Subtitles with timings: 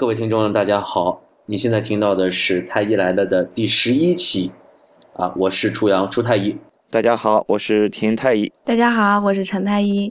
[0.00, 1.20] 各位听众，大家好！
[1.44, 4.50] 你现在听到的是《太医来了》的第十一期，
[5.12, 6.56] 啊，我是初阳初太医。
[6.88, 8.50] 大家好，我是田太医。
[8.64, 10.10] 大家好，我是陈太医。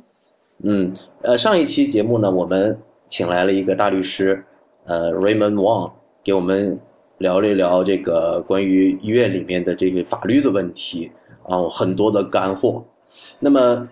[0.62, 4.46] 嗯，呃，上一期节目呢，我们请来了一个大律师，
[4.86, 5.92] 呃，Raymond Wang，
[6.24, 6.80] 给我们
[7.18, 11.12] 聊了一聊这个关于医院里面的这个法律的问题，
[11.48, 12.86] 啊，很多的干货。
[13.40, 13.90] 那么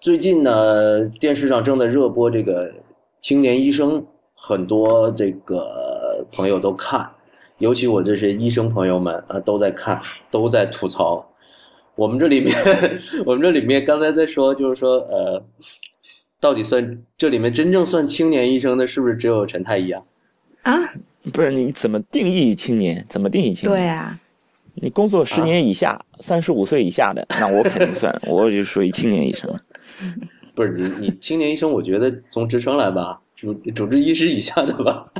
[0.00, 2.72] 最近呢，电视上正在热播这个
[3.20, 4.06] 青年医生。
[4.46, 7.10] 很多这个朋友都看，
[7.60, 9.98] 尤其我这些医生朋友们啊都在看，
[10.30, 11.26] 都在吐槽。
[11.94, 12.54] 我们这里面，
[13.24, 15.42] 我们这里面刚才在说，就是说，呃，
[16.38, 20.02] 到底算这里面真正算青年医生的，是不是只有陈太医啊？
[20.64, 20.78] 啊，
[21.32, 23.02] 不是，你怎么定义青年？
[23.08, 23.80] 怎么定义青年？
[23.80, 24.20] 对啊，
[24.74, 29.58] 你工作十年以下，三十五岁以下的，那我肯定算， 我就属于青年医生了。
[30.54, 33.22] 不是你，你青年医生，我觉得从职称来吧。
[33.34, 35.12] 主主治医师以下的吧，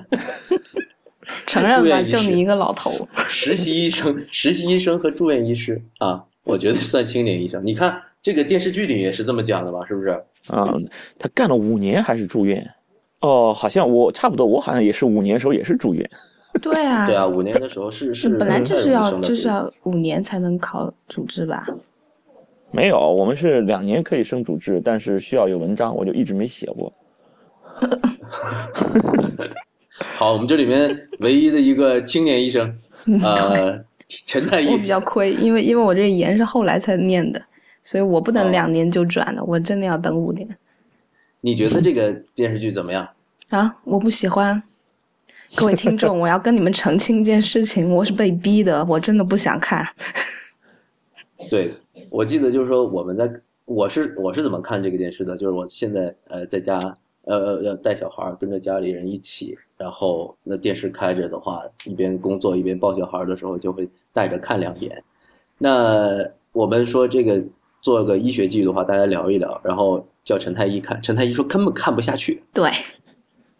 [1.46, 2.90] 承认吧， 就你一个老头。
[3.28, 7.64] 实习医生、实习医生和住院医师啊，我觉得算青年医生。
[7.64, 9.84] 你看这个电视剧里也是这么讲的吧？
[9.86, 10.10] 是不是？
[10.48, 10.74] 啊，
[11.18, 12.68] 他干了五年还是住院？
[13.20, 16.08] 哦，好像我差不多，我好像也是五年时候也是住院。
[16.62, 21.66] 对啊， 对啊，五年的时候是是本来就是要就是要五年才能考主治吧？
[22.70, 26.92] 没有，我们是两年可以升主治，但是需要有文章，我就一直没写过。
[30.16, 32.76] 好，我们这里面唯一的一个青年医生，
[33.22, 33.84] 呃，
[34.26, 34.68] 陈太医。
[34.68, 37.40] 我比较亏，因为因为我这研是后来才念的，
[37.82, 40.48] 所以我不能两年就转了，我真的要等五年。
[41.40, 43.08] 你觉得这个电视剧怎么样？
[43.50, 44.62] 啊，我不喜欢。
[45.54, 49.86] 各位听众， 我要跟你们澄清一件事情，我是被逼的，我真的不想看。
[51.50, 51.74] 对，
[52.10, 53.30] 我记得就是说我们在，
[53.64, 55.36] 我是我是怎么看这个电视的？
[55.36, 56.96] 就是我现在呃在家。
[57.26, 65.02] 呃，要带小孩跟着家里人一起，然后那电视开着的话，一边工作一边抱小孩的时候，就会带着看两眼。
[65.56, 67.42] 那我们说这个
[67.80, 72.42] 做个医学剧的话，大家聊一聊，然后叫陈太医看，陈太医说根本看不下去。
[72.52, 72.70] 对，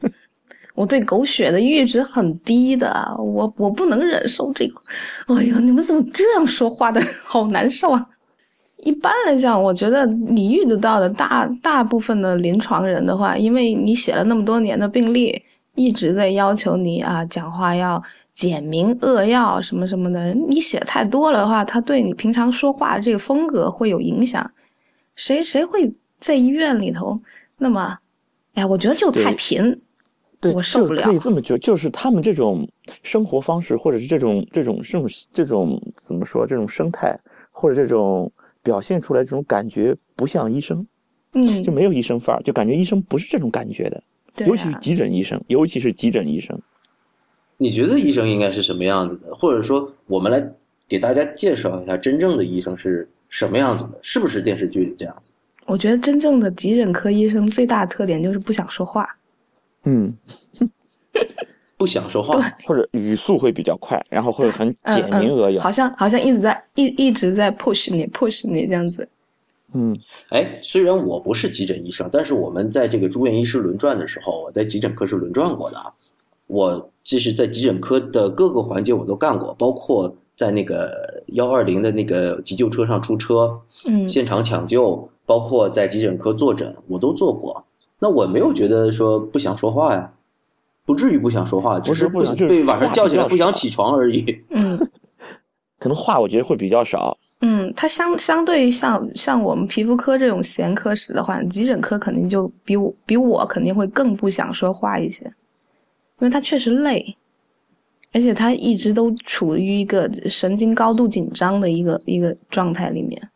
[0.75, 4.81] 我对狗血的阈值很低的，我我不能忍受这个。
[5.27, 7.01] 哎呀，你们怎么这样说话的？
[7.25, 8.11] 好难受啊！
[8.85, 15.43] 一般来讲，我觉得你遇得到的大大部分的临床人的话，因为你写了那么多年的病历，
[15.75, 18.03] 一直在要求你啊，讲话要
[18.35, 20.35] 简明扼要什么什么的。
[20.35, 24.49] 你写太多了的话，他对你平常说话这个风格会有影响。
[25.17, 27.19] 谁谁会在医院里头
[27.57, 27.97] 那么？
[28.53, 29.81] 哎，我觉得就太贫，
[30.41, 31.03] 对，我受不了。
[31.03, 32.69] 可以这么就就是他们这种
[33.03, 36.47] 生活方式，或者是这种这种这种这种怎么说？
[36.47, 37.19] 这种生态
[37.51, 38.31] 或者这种。
[38.65, 40.85] 表现出来这种感觉不像医生，
[41.35, 44.03] 嗯，就没有医生范儿，就感觉医生不是这种感觉的，
[44.35, 46.61] 对尤其是急诊医生，尤其是急诊医生。
[47.57, 49.33] 你觉得医生应该是什么样子的？
[49.35, 50.45] 或者说，我们来
[50.89, 53.99] 给大家介绍一下真正的医生是什么样子的？
[54.03, 55.33] 是不是电视剧里这样子？
[55.67, 59.09] 我觉得真正的急诊科医生最大的特点就是不想说话。
[59.85, 60.13] 嗯。
[61.85, 69.07] 不想说话，或者语速会比较快，然后会很简明扼要，好像好像一直在一一直在 push 你 push 你这样子。
[69.75, 69.95] 嗯，
[70.31, 75.77] 哎，虽然我不是急诊医生，但是我们在这个住院医师轮转的时候，我在急诊科是轮转过的。
[76.47, 87.63] 我即使在急诊科的各个环节我都干过，包括在那个幺二零的那个急救车上出车，嗯，现场抢救，包括在急诊科坐诊，我都做过。
[87.99, 90.11] 那我没有觉得说不想说话呀。
[90.87, 94.25] 不至于不想说话，只是不想对晚上叫起来不想起床而已。
[94.51, 94.79] 嗯，
[95.81, 97.17] 可能话我觉得会比较少。
[97.41, 107.17] 嗯，它相相对于像像我们皮肤科这种闲科室的话，急诊科肯定就比我比我肯定会更不想说话一些，因为他确实累，
[108.13, 113.31] 而且他一直都处于一个神经高度紧张的一个一个状态里面。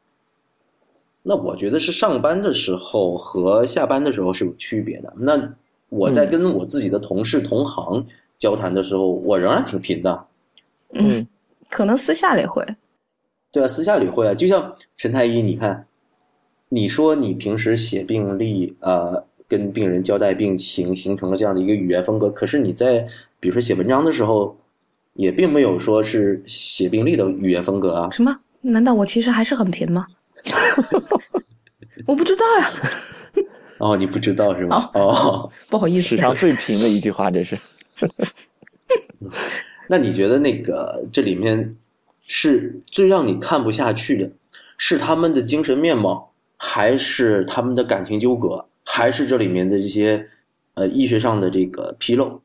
[1.22, 5.14] 那我觉得是上班的时候和下班的时候是有区别的。
[5.18, 5.54] 那。
[5.88, 8.04] 我在跟我自己的同事同行
[8.38, 10.26] 交谈的时候，我仍然挺平的。
[10.94, 11.26] 嗯，
[11.70, 12.64] 可能私下里会。
[13.50, 14.34] 对啊，私下里会啊。
[14.34, 15.86] 就像陈太医，你看，
[16.68, 22.30] 你说你平时写病历，呃，跟病人交代病情，形成了这样的一个语言风格。
[22.30, 23.06] 可是你在
[23.40, 24.56] 比如说写文章的时候，
[25.14, 28.10] 也并没有说是写病历的语言风格啊。
[28.10, 28.38] 什么？
[28.60, 30.06] 难道我其实还是很贫吗？
[32.06, 32.70] 我不知道呀。
[33.78, 34.90] 哦，你不知道是吗？
[34.94, 37.58] 哦， 不好意思，史上最平的一句话，这是。
[39.88, 41.76] 那你觉得那个这里面
[42.26, 44.30] 是最让你看不下去的，
[44.76, 50.28] 是他们的精神面貌，还是他们的感情纠葛，还是这里面的这些
[50.74, 52.40] 呃医学上的这个纰漏？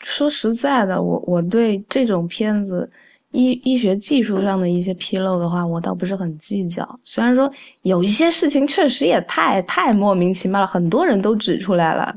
[0.00, 2.90] 说实在的，我我对这种片子
[3.32, 6.86] 医医学技术上的一些纰漏的话，我倒不是很计较。
[7.02, 7.50] 虽然说
[7.82, 12.14] 有一些事情确实也太太莫名其妙了，很多人都指出来了。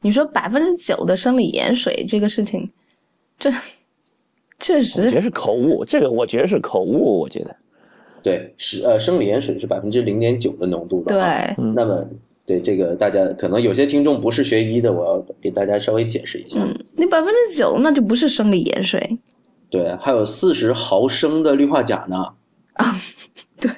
[0.00, 2.70] 你说百分之九的生理盐水这个事情，
[3.38, 3.50] 这
[4.60, 7.56] 确实我觉得是口误，这个我觉得是口误，我觉得。
[8.22, 11.54] 对，是呃，生理盐水是百分之零点九的浓度的啊。
[11.56, 12.08] 对，那么，
[12.44, 16.60] 对这个大家可能有些听众不是学医的，我要给大家稍微解释一下。
[16.60, 19.18] 嗯，那百分之九那就不是生理盐水，
[19.70, 22.34] 对，还有四十毫升的氯化钾呢。
[22.74, 22.94] 啊
[23.60, 23.70] 对，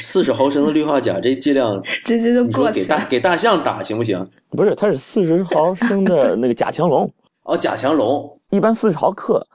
[0.00, 2.86] 四十毫升的氯化钾这剂量， 直接就过去了。
[2.88, 4.26] 大给大象打行不行？
[4.50, 7.10] 不是，它是四十毫升的那个甲强龙，
[7.44, 9.46] 哦，甲强龙，一般四十毫克，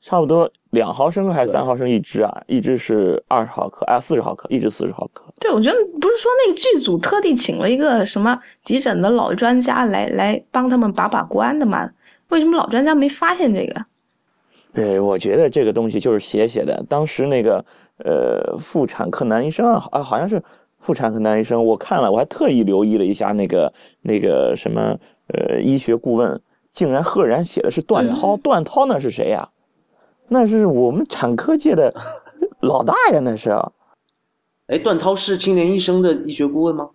[0.00, 2.42] 差不多两毫升还是三毫升一支啊？
[2.48, 5.32] 一支是二十毫克，哎，四十毫克，一支四十毫克。
[5.38, 11.88] 对，我觉得不是说那个剧组特地请了一个什么急诊的老专家来来帮他们把把关的嘛？
[12.30, 13.86] 为什么老专家没发现这个？
[14.76, 16.84] 对，我觉得这个东西就是写写的。
[16.86, 17.64] 当时那个
[18.04, 20.42] 呃妇产科男医生啊，啊好像是
[20.80, 24.94] 妇产科男医生，我看了，我还特意留意了一下那个那个什么
[25.28, 26.38] 呃医学顾问，
[26.70, 28.36] 竟然赫然写的是段涛。
[28.44, 29.48] 段涛那是谁呀？
[30.28, 31.90] 那是我们产科界的
[32.60, 33.72] 老大呀，那是啊，
[34.66, 36.90] 哎，段涛是青年医生的医学顾问吗？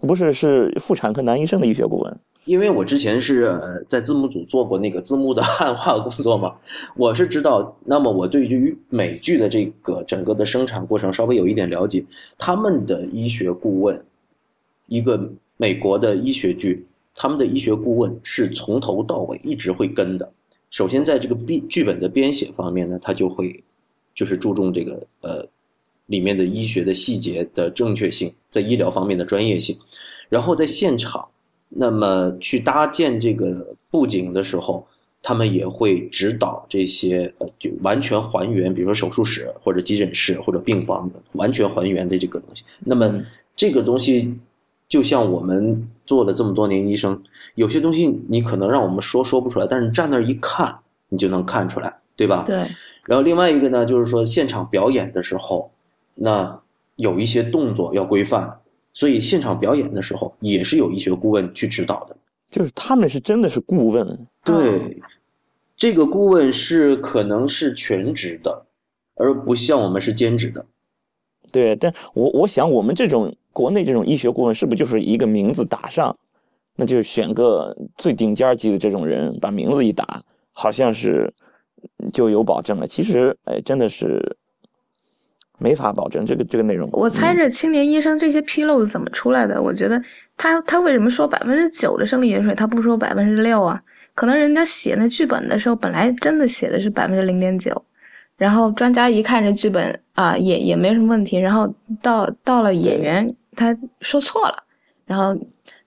[0.00, 2.20] 不是是妇产科男医生的医学顾问。
[2.46, 6.54] 因为我之前是在字幕组做过那个字幕的 汉化工作嘛，
[6.94, 7.74] 我是知道。
[7.84, 12.04] 那么我对于美剧的这个整个的生产过程稍微有一点了解。
[12.36, 14.04] 他们的医学顾问，
[14.88, 20.30] 一个美国的医学剧，他们的医学顾问是从头到尾一直会跟的。
[20.68, 23.64] 首先在这个编剧本的编写方面呢，他就会
[24.14, 25.46] 就是注重这个呃
[26.06, 29.74] 里面的医学的细节的正确性，在医疗方面的专业性，
[30.28, 31.26] 然后在现场。
[31.76, 34.86] 那么去搭建这个布景的时候，
[35.20, 42.62] 他们也会指导这些呃，就完全还原，比如说手术室或者急诊室或者病房，完全还原的这个东西。
[42.84, 43.20] 那么
[43.56, 44.32] 这个东西，
[44.86, 47.20] 就像我们做了这么多年医生，
[47.56, 50.72] 有些东西你可能让我们说说不出来，但是站那儿一看，
[51.08, 52.44] 你就能看出来，对吧？
[52.46, 52.56] 对，
[53.06, 55.70] 然后另外一个呢，就是说现场表演的时候，
[56.14, 56.60] 那
[56.96, 58.60] 有一些动作要规范。
[58.94, 62.16] 所以现场表演的时候，也是有医学顾问去指导的。
[62.50, 64.96] 就是他们是真的是顾问，对，
[65.74, 68.64] 这个顾问是可能是全职的，
[69.16, 70.64] 而不像我们是兼职的。
[71.50, 76.16] 对，但我我想我们这种国内这种医学顾问，是不是就是一个名字打上，
[76.76, 81.34] 那就是选个最顶尖级的这种人，把名字一打，好像是
[82.12, 82.86] 就有保证了。
[82.86, 84.36] 其实，哎，真的是
[85.58, 86.88] 没法保证这个这个内容。
[86.92, 89.60] 我猜着青年医生这些纰漏是怎么出来的？
[89.60, 90.00] 我觉得
[90.36, 93.80] 他他为什么说百分之九的生理盐水，他不说百分之六啊？
[94.14, 97.84] 可能人家写那剧本的时候，本来真的写的是百分之零点九，
[98.36, 104.56] 然后专家一看这剧本啊，也也没什么问题，然后到到了演员他说错了，
[105.04, 105.36] 然后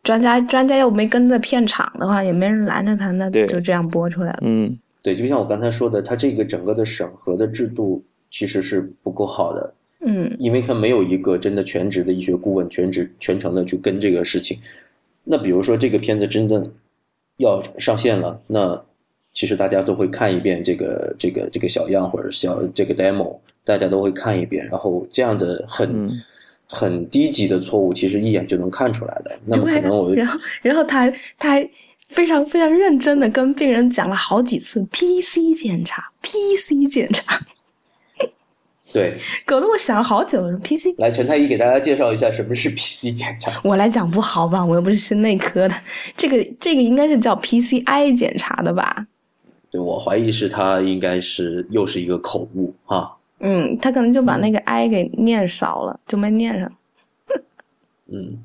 [0.04, 4.40] 专家专家又没跟在片场的话，也没人拦着他，那就这样播出来了。
[4.42, 8.04] 嗯，对，就像我刚才说的，他这个整个的审核的制度
[8.38, 14.60] 其实是不够好的，嗯，因为他没有一个真的全职的医学顾问全职全程的去跟这个事情。
[15.24, 16.70] 那比如说这个片子真的
[17.38, 18.86] 要上线了，那
[19.34, 26.22] 其实大家都会看一遍这个这个这个小样或者小这个 demo，大家都会看一遍，然后这样的很、嗯
[26.70, 29.40] 很低级的错误，其实一眼就能看出来的。
[29.46, 31.70] 那么可能我然后然后他还他还
[32.10, 37.40] 非常非常认真的跟病人讲了好几次 PC 检查，PC 检查，
[38.94, 39.14] 对
[39.46, 40.42] 搞得我想了好久。
[40.64, 43.60] PC，来陈太医给大家介绍一下什么是 PC 检查。
[43.64, 44.66] 我来讲不好吧？
[44.66, 45.76] 我又不是心内科的，
[46.16, 49.08] 这个这个应该是叫 PCI 检查的吧？
[49.70, 53.12] 对我怀疑是他应该是又是一个口误啊。
[53.40, 56.72] 嗯，他可能就把那个 I 给念少了，就没念上。
[58.08, 58.38] 嗯，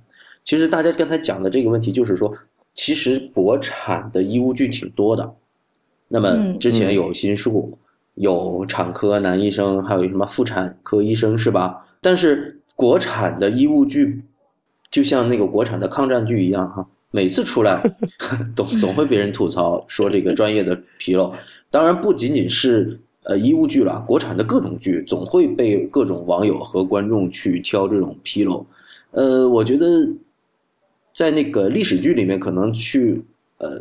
[0.43, 2.35] 其实大家刚才讲的这个问题，就是说，
[2.75, 5.35] 其实国产的医务剧挺多的。
[6.09, 7.79] 那么嗯之前有心术，
[8.15, 11.87] 有产科男医生，还有什么妇产科医生，是吧？
[12.01, 14.23] 但是国产的医务剧，
[14.91, 17.83] 就像那个国产的抗战剧一样，哈，每次出来
[18.55, 21.33] 总总会被人吐槽说这个专业的纰漏。
[21.71, 28.67] 当然，不仅仅是呃医务剧了，国产的各种剧总会被各种网友和观众去挑这种纰漏。
[29.13, 30.09] 呃，我觉得
[31.15, 33.23] 在那个历史剧里面，可能去
[33.59, 33.81] 呃，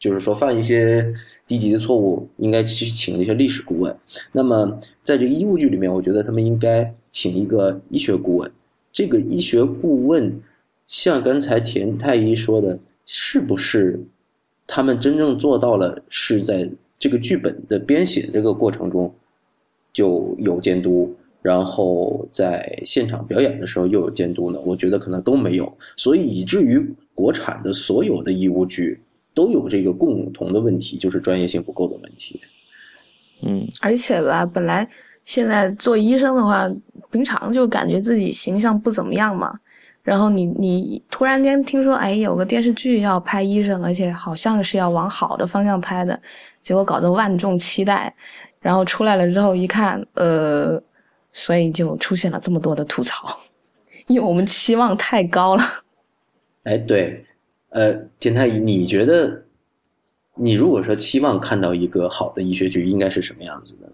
[0.00, 1.12] 就是说犯一些
[1.46, 3.94] 低级的错误，应该去请一些历史顾问。
[4.32, 8.50] 那么在这个医务剧里面，我觉得他们应该请一个医学顾问。
[8.90, 10.40] 这个医学顾问，
[10.86, 14.00] 像刚才田太医说的，是不是
[14.66, 19.14] 他们真正做到了是在这个剧本的编写这个过程中
[19.92, 24.58] 就有监督，然后在现场表演的时候又有监督呢？
[24.64, 26.82] 我觉得可能都没有，所以以至于
[27.14, 28.98] 国产的所有的医务剧
[29.34, 32.40] 都有这个共同的问题，就是专业性不够的问题。
[33.42, 34.88] 嗯，而且吧，本来
[35.24, 36.70] 现在做医生的话，
[37.10, 39.58] 平常就感觉自己形象不怎么样嘛。
[40.02, 46.20] 然后你你突然间听说，哎，有个电视剧要拍医生，而且好像是要往好的方向拍的，
[46.60, 48.14] 结果搞得万众期待。
[48.60, 50.82] 然后出来了之后一看，呃，
[51.32, 53.38] 所以就出现了这么多的吐槽，
[54.06, 55.62] 因为我们期望太高了。
[56.64, 57.24] 哎，对，
[57.70, 59.42] 呃，田太医，你觉得
[60.36, 63.90] 你如果说期望看到一个好的医学剧，应该是什么样子的？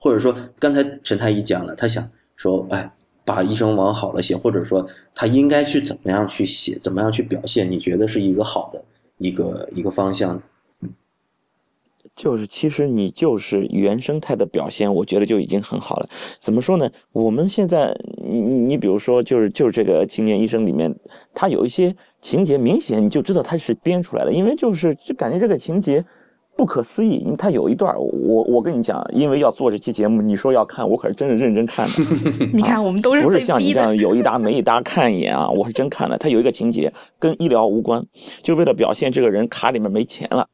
[0.00, 2.92] 或者说，刚才陈太医讲了，他想说，哎。
[3.26, 7.68] 把医生往好了写，或者说他应该去怎么样去写，怎么样去表现？
[7.68, 8.80] 你觉得是一个好的
[9.18, 10.40] 一个一个方向？
[12.16, 16.08] 就是其实你就是原生态的表现，我觉得就已经很好了。
[16.40, 16.90] 怎么说呢？
[17.12, 17.94] 我们现在，
[18.28, 20.92] 你你你比如说，就是就是这个青年医生里面，
[21.34, 26.04] 他有一些情节明显你就知道他是编出来的，因为就是就感觉这个情节。
[26.58, 31.92] 不可思议，因为他有一段，我我跟你讲，因为要做这期节目，你说要看，我可是真的认真看的。
[32.50, 35.50] 你看，我们都是不是像你这样有一搭没一搭看一眼啊？
[35.50, 36.16] 我是真看了。
[36.16, 38.02] 他有一个情节跟医疗无关，
[38.42, 40.48] 就为了表现这个人卡里面没钱了，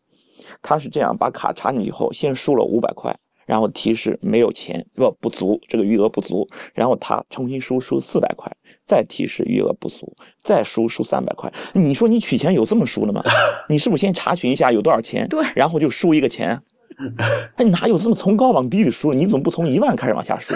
[0.61, 3.17] 他是这样把卡插进去以后，先输了五百块。
[3.45, 6.49] 然后提示没有钱不不足，这个余额不足。
[6.73, 8.51] 然后他重新输输四百块，
[8.85, 11.53] 再提示余额不足，再输输三百块。
[11.75, 13.21] 你说你取钱有这么输的吗？
[13.69, 15.27] 你是不是先查询一下有多少钱？
[15.29, 16.59] 对，然后就输一个钱。
[17.57, 19.15] 哎，哪有这么从高往低的说？
[19.15, 20.55] 你怎么不从一万开始往下输？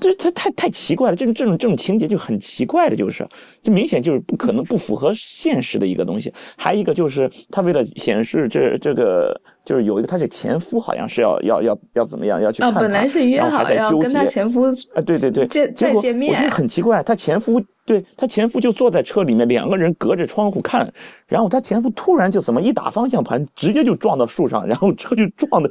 [0.00, 3.26] 这 他太太奇怪了，这种这种这种情节就很奇怪的，就是
[3.62, 6.32] 这明显就是不可能不符合现实的一个东西。
[6.56, 9.40] 还一个就是他为了显示这这个。
[9.64, 16.34] 就是有一个，他是前夫，好像是要要要要怎么样，要去看他，本来是约好要跟他前夫啊，对对对，见再见面。
[16.34, 20.92] 我觉得很奇怪，他前夫对他前夫就坐在车里面，两个人隔着窗户看，
[21.26, 25.70] 然后他前夫突然就怎么一打方向盘，直接就撞到树上，然后车就撞的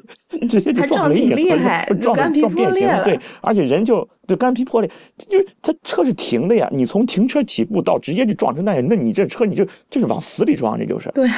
[0.49, 1.57] 直接就撞了一脸，
[1.99, 11.09] 撞的撞变形了，对，而且人就对肝皮破裂，就是他车是停的呀，你从停车起步到直接就撞成那样，那你这车你就就是往死里撞，这就是。
[11.13, 11.27] 对。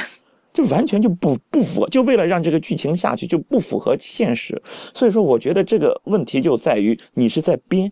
[0.54, 4.62] 就完全就不不符合，就为了让这个剧情下去就不符合现实，
[4.94, 7.90] 所以说我觉得这个问题就在于你是在编，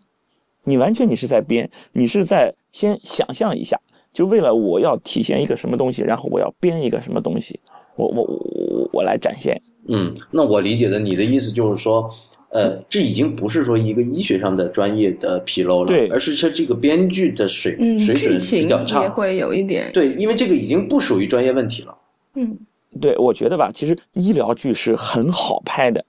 [0.63, 3.79] 你完全你是在编，你是在先想象一下，
[4.13, 7.59] 就为了我要体现一个什么东西，然后我要编一个什么东西，
[7.95, 9.61] 我我我我来展现。
[9.87, 12.09] 嗯，那我理解的你的意思就是说，
[12.51, 21.97] 呃，这已经不是说一个医学上的专业的纰漏了，对，而是说这个编剧的水水准比较差，也会有一点，对，因为这个已经不属于专业问题了。
[22.35, 22.57] 嗯，
[23.01, 26.05] 对，我觉得吧，其实医疗剧是很好拍的，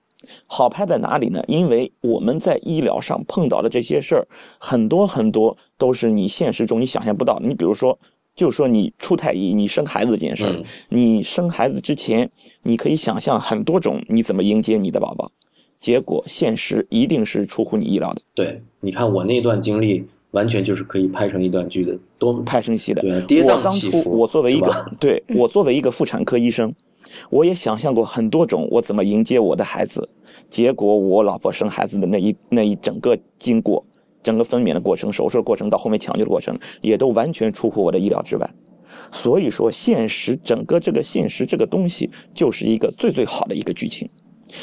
[0.47, 1.43] 好拍在哪里呢？
[1.47, 4.27] 因为我们在医疗上碰到的这些事儿，
[4.59, 7.39] 很多很多都是你现实中你想象不到。
[7.43, 7.99] 你比如说，
[8.35, 12.31] 就说你出太医，你生孩子这件事儿，你生孩子之前，
[12.63, 15.31] 你可以想象很多种你怎么迎接你的宝宝，
[15.79, 18.23] 结果现实一定是出乎你意料的。
[18.35, 20.05] 对，你看我那段经历。
[20.35, 23.01] 完全就是可以拍成一段剧的，多拍成戏的。
[23.01, 24.11] 对，跌宕起伏。
[24.11, 26.75] 我作为一个，对我作为一个妇产科医生，
[27.31, 30.09] 我也想象过很多种我怎么迎接我的孩子。
[30.51, 33.85] 结果我老婆生孩子的那一那一整个经过，
[34.23, 38.51] 整个分娩的过程、手术过程到后面抢救的过程，也都完全出乎我的意料之外。
[39.11, 44.09] 所以说，现实整个这个现实这个东西，就是一个最最好的一个剧情。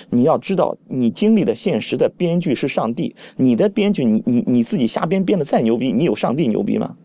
[0.09, 6.95] 你要知道，你经历的现实的编剧是上帝，你的编剧，你你你自己瞎编编的再牛逼，你有上帝牛逼吗？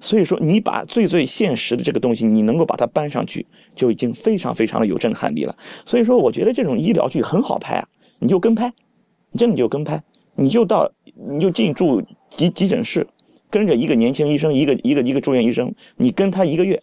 [0.00, 5.56] 所以说，你把最最现实的这个东西，你能够把它搬上去，就已经非常非常的有震撼力了。
[5.84, 7.88] 所以说，我觉得这种医疗剧很好拍啊，
[8.18, 8.72] 你就跟拍，
[9.36, 10.02] 真的就跟拍，
[10.34, 13.06] 你就到你就进驻急急诊室，
[13.50, 16.82] 跟着一个年轻医生，一个一个一个住院医生，你跟他一个月，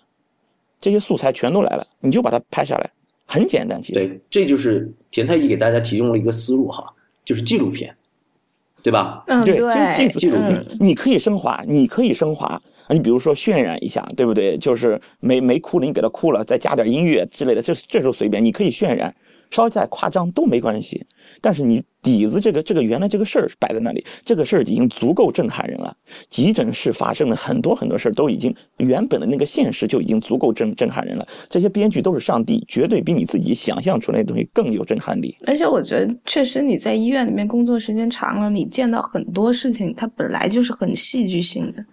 [0.81, 2.89] 这些素材全都来了，你就把它拍下来。
[3.25, 6.93] 很简单，其实对，这就是田太医给大家提供了一个思路哈，
[7.23, 7.95] 就是纪录片，
[8.83, 9.23] 对吧？
[9.27, 9.57] 嗯，对，
[9.95, 14.57] 纪纪录片，你可以升华，你可以升华，你比如说渲染一下，对不对？
[14.57, 19.13] 就是没没哭了，你给他哭了，再加点音乐之类的，这这时候随便，你可以渲染。
[19.51, 21.05] 稍微再夸张都没关系，
[21.39, 25.95] 但是你底子这个这个原来这个事儿摆在那里，这个事儿已经足够震撼人了。
[26.27, 31.27] 急诊室发生的很多很多事儿都已经原本的那个现实就已经足够震震撼人了。
[31.51, 35.37] 这些编剧都是上帝，绝对比你自己想象出来的东西更有震撼力。
[35.45, 41.85] 而且我觉得，确实你在医院里面工作时间长了，你见到很多事情，它本来就是很戏剧性的。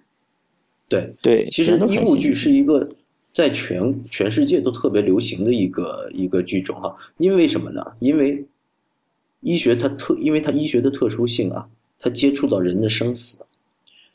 [0.91, 2.87] 对对，其实医务剧是一个。
[3.33, 6.95] 在全全世界都特别流行的一个一个剧种哈。
[7.17, 7.81] 因为什么呢？
[8.01, 8.45] 因为
[9.41, 11.65] 医学它特，因为它医学的特殊性啊，
[12.01, 13.41] 它接触到人的生死，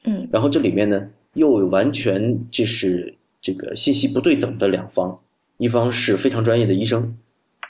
[0.03, 1.01] 嗯然后这里面呢
[1.33, 5.17] 又有完全就是这个信息不对等的两方，
[5.57, 7.17] 一方是非常专业的医生，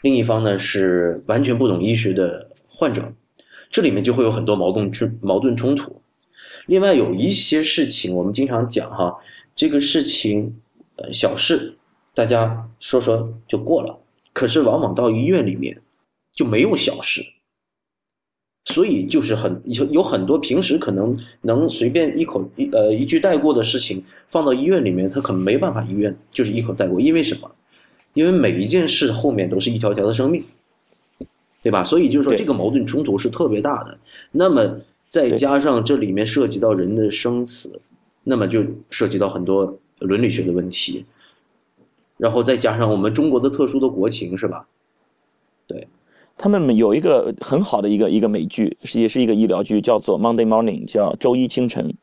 [0.01, 3.13] 另一方呢是完全不懂医学的患者，
[3.69, 6.01] 这里面就会有很多矛盾冲矛盾冲突。
[6.65, 9.15] 另外有一些事情我们经常讲哈，
[9.55, 10.55] 这个事情
[10.95, 11.77] 呃小事，
[12.13, 13.99] 大家说说就过了，
[14.33, 15.81] 可是往往到医院里面
[16.33, 17.21] 就没有小事。
[18.67, 27.49] 所以就是很有有很多平时可能能随便一口一呃一句带过的事情，放到医院里面，他可能没办法医院就是一口带过，因为什么？
[28.15, 30.43] 因为每一件事后面都是一条条的生命，
[31.61, 31.83] 对吧？
[31.83, 33.97] 所以就是说这个矛盾冲突是特别大的。
[34.31, 34.79] 那么
[35.15, 37.79] 再加上这里面涉及到人的生死，
[38.25, 41.05] 那么就涉及到很多伦理学的问题，
[42.17, 44.67] 然后再加上我们中国的特殊的国情，是吧？
[45.67, 45.87] 对
[46.35, 51.95] 他们有一个很好的一个一个美剧，是也是一个医疗剧，叫做《Monday Morning》，叫周一清晨，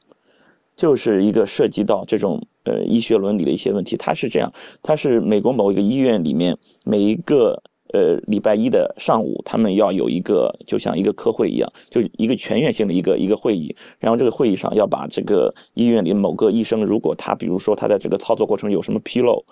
[0.75, 3.95] 就是一个涉及到这种呃医学伦理的一些问题。
[3.99, 4.50] 它是这样，
[4.83, 7.62] 它是美国某一个医院里面每一个
[7.93, 13.75] 呃礼拜一的上午，他们要有一个就像一个科会一样，就一个全院性的一个一个会议。
[13.99, 19.45] 然后这个会议上要把这个医院里某个医生，如果他比如说他在这个操作过程有什么纰漏，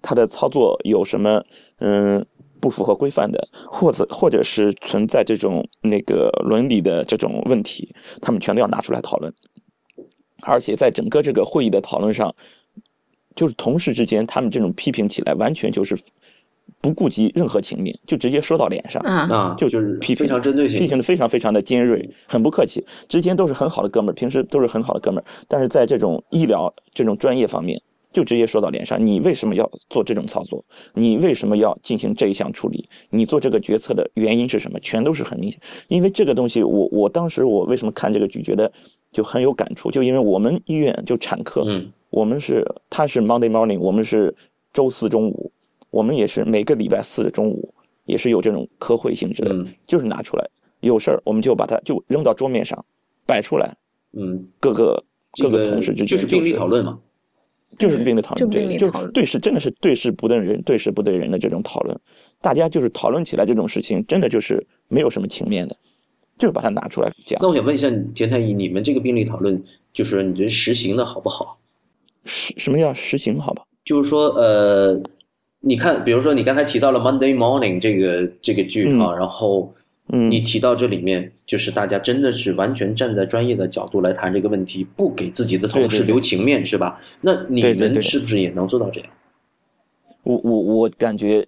[0.00, 1.44] 他的操作有什么
[1.78, 2.24] 嗯。
[2.60, 9.32] 不符合规范的，或者或者是存在这种那个伦理的这种问题，他们全都要拿出来讨论。
[10.42, 12.34] 而且在整个这个会议的讨论上，
[13.36, 15.96] 就是同事之间，他们这种批评起来，完全就是
[16.80, 19.02] 不顾及任何情面，就直接说到脸上。
[19.02, 22.84] 啊，啊，就就是批评非常针对性批评的非常非常的尖锐，很不客气。
[23.08, 27.80] 之间都是很好的哥们儿，平时都是很好的哥们儿，但是在这种医疗这种专业方面，
[28.12, 29.04] 就直接说到脸上。
[29.04, 30.64] 你为什么要做这种操作？
[30.94, 32.88] 你为什么要进行这一项处理？
[33.10, 34.78] 你做这个决策的原因是什么？
[34.80, 35.60] 全都是很明显。
[35.88, 38.70] 因为这个东西，我我当时我为什么看这个剧觉得
[39.12, 44.34] 就很有感触，就因为我们医院就产科，嗯我们是他是 Monday morning，我们是
[44.72, 45.52] 周四中午，
[45.90, 47.72] 我们也是每个礼拜四的中午
[48.04, 50.48] 也是有这种科会性质的，嗯就是拿出来
[50.80, 52.84] 有事儿我们就把它就扔到桌面上
[53.26, 53.76] 摆出来，
[54.12, 55.04] 嗯，各个
[55.42, 56.98] 各个同事之间就是病例讨论嘛。
[57.78, 61.96] 就是病例讨论，对，就是对事真的是对事不对人，对事不对人的这种讨论，
[62.40, 65.76] 大家就是讨论起来这种事情，真的就是没有什么情面的，
[66.38, 71.60] 就是把它拿出来讲那，我想问一下田太医，你们这个病例讨论，就是你觉得实行的好不好？
[72.24, 73.38] 实什么叫实行？
[73.38, 73.62] 好吧？
[73.84, 75.00] 就是说，呃，
[75.60, 79.74] 你看，比如说你刚才提到了《Monday Morning》这个这个剧啊，然后
[80.10, 87.00] 嗯你提到这里面，就是大家真的是完全站在专业的角度来谈这个问题，不给自己的同事留情面，是吧？
[87.20, 89.10] 那你们是不是也能做到这样
[90.22, 91.46] 我我我感觉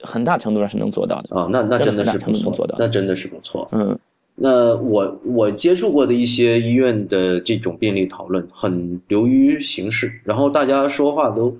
[0.00, 1.48] 很大程度上是能做到的，啊？
[1.50, 3.68] 那那真的是不错那真的是不错。
[3.72, 3.98] 嗯。
[4.36, 11.56] 那我我接触过的一些医院的这种病例讨论，很流于形式，然后大家说话都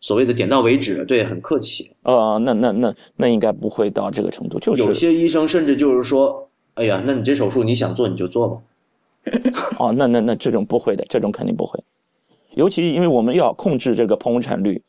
[0.00, 1.90] 所谓的点到为止，对，很客气。
[2.02, 8.60] 呃，那那那那应该不会到这个程度，就是有些医生甚至就是说：“哎呀，那你这手术你想做你就做吧。
[9.78, 11.82] 哦，那那那这种不会的，这种肯定不会。
[12.54, 14.80] 尤其因为我们要控制这个剖宫产率，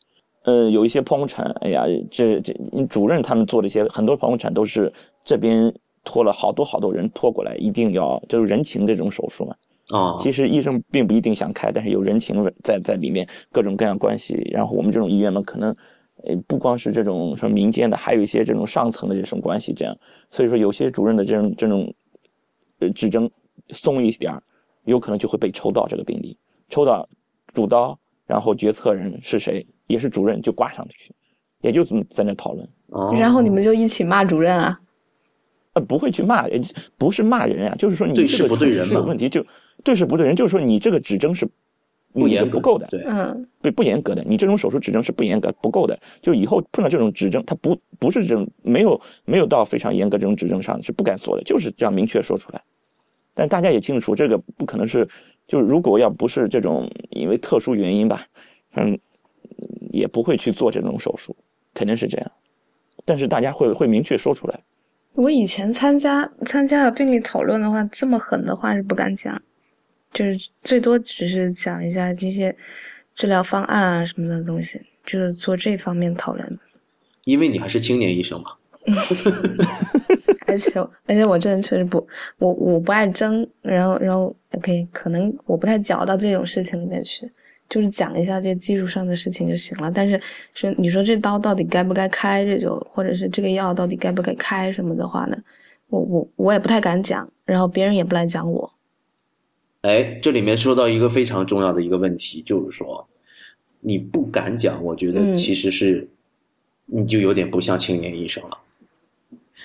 [0.44, 2.54] 呃，有一些剖宫产，哎呀，这这
[2.88, 4.92] 主任他们做的一些很多剖宫产都是
[5.24, 9.54] 这边拖了好多好多人拖过来，一定要就是人情这种手术嘛。”
[9.92, 14.34] 啊，其实医生并不一定想开，但是有人情在在里面，各种各样关系。
[14.52, 15.74] 然后我们这种医院嘛，可能，
[16.24, 19.96] 呃，不光是这种什么民间的，还有一些这种上层的这种关系，这样。
[20.30, 21.94] 所以说，有些主任的这种这种，
[22.80, 23.30] 呃，指征
[23.70, 24.42] 松一点儿，
[24.84, 26.36] 有可能就会被抽到这个病例，
[26.68, 27.08] 抽到
[27.54, 31.14] 主刀，然后决策人是谁，也是主任就挂上去，
[31.62, 32.68] 也就在那讨论。
[32.88, 34.80] 哦然后你们就一起骂主任啊？
[35.74, 36.58] 呃，不会去骂，呃
[36.96, 39.44] 不是骂人啊，就是说你对事这个不对人嘛是有问题，就
[39.84, 41.48] 对是不对人，就是说你这个指征是
[42.12, 52.62] 不严不够的，对，嗯不不严格的，你这种手术指征是不严格不够的，就以后碰到这种指征，他不不是这种没有没有到非常严格这种指征上是不敢说的，就是这样明确说出来。
[53.34, 55.08] 但大家也清楚，这个不可能是，
[55.46, 58.24] 就如果要不是这种因为特殊原因吧，
[58.74, 58.98] 嗯，
[59.92, 61.36] 也不会去做这种手术，
[61.72, 62.32] 肯定是这样。
[63.04, 64.60] 但是大家会会明确说出来。
[65.12, 69.40] 我以前参加参加了病例讨论的话，这么狠的话是不敢讲，
[70.12, 72.54] 就是最多只是讲一下这些
[73.14, 76.58] 治疗方案啊什么的东西，就是做这方面讨论。
[77.24, 78.46] 因为你还是青年医生嘛。
[80.46, 82.06] 而且而且我这人确实不，
[82.38, 87.30] 我我不爱争，然后然后 OK，可能我不太搅到这种事情里面去，
[87.68, 89.90] 就是讲一下这技术上的事情就行了。
[89.90, 90.18] 但是
[90.54, 95.36] 说你说这刀到底该不该开这种，或者是这个药到底该不该开什么的话呢，
[95.88, 98.72] 我我我也不太敢讲，然后别人也不来讲我。
[99.82, 103.06] 哎，这里面说到一个非常重要的一个问题，就是说
[103.80, 106.08] 你不敢讲，我觉得嗯其实是、
[106.86, 108.50] 你就有点不像青年医生了。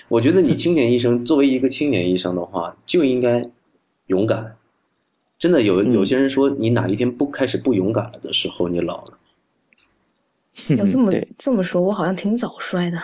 [0.08, 3.48] 我觉得你青年医生作为一个青年医生的话，就应该
[4.06, 4.56] 勇敢。
[5.36, 9.18] 真的有嗯有些人说，你哪一天不开始不勇敢了的时候，你老了。
[10.78, 13.02] 要这么这么说，我好像挺早衰的。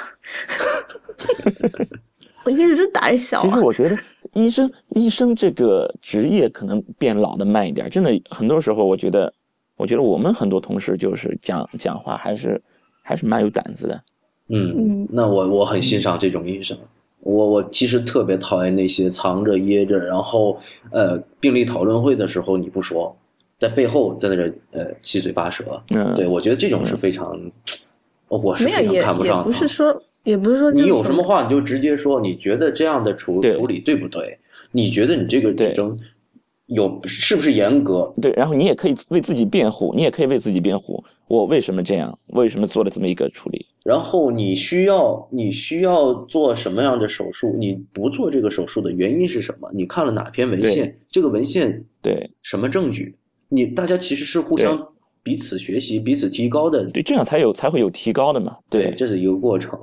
[2.45, 3.43] 我一直就胆小、啊。
[3.43, 3.99] 其实我觉得
[4.35, 9.33] 医生医生这个职业可能变老的慢一点，真的很多时候我觉得，
[9.77, 12.61] 我觉得我们很多同事就是讲讲话还是
[13.03, 14.03] 还是蛮有胆子的。
[14.49, 16.77] 嗯嗯，那我我很欣赏这种医生。
[17.21, 20.59] 我我其实特别讨厌那些藏着掖着，然后
[20.91, 23.15] 呃病例讨论会的时候你不说，
[23.59, 25.81] 在背后在那儿呃七嘴八舌。
[25.91, 27.39] 嗯，对，我觉得这种是非常，
[28.29, 29.45] 哦我是非常看不上的。
[29.45, 34.39] 不是说也不是说你有什么话你就直接说，你觉得这样的处处理对不对？
[34.73, 35.99] 你觉得你这个对指征
[36.67, 38.13] 有是不是严格？
[38.23, 43.67] 对，然后你也可以为自己辩护，你也可以为自己辩护，我为什么这样，为什么做了这么一个处理？
[43.83, 47.57] 然后你需要你需要做什么样的手术？
[47.59, 49.69] 你不做这个手术的原因是什么？
[49.75, 50.97] 你看了哪篇文献？
[51.11, 53.17] 这个文献对什么证据？
[53.49, 54.81] 你大家其实是互相
[55.25, 56.85] 彼此学习、彼此提高的。
[56.91, 58.57] 对，这样才有才会有提高的嘛。
[58.69, 59.77] 对，这是一个过程。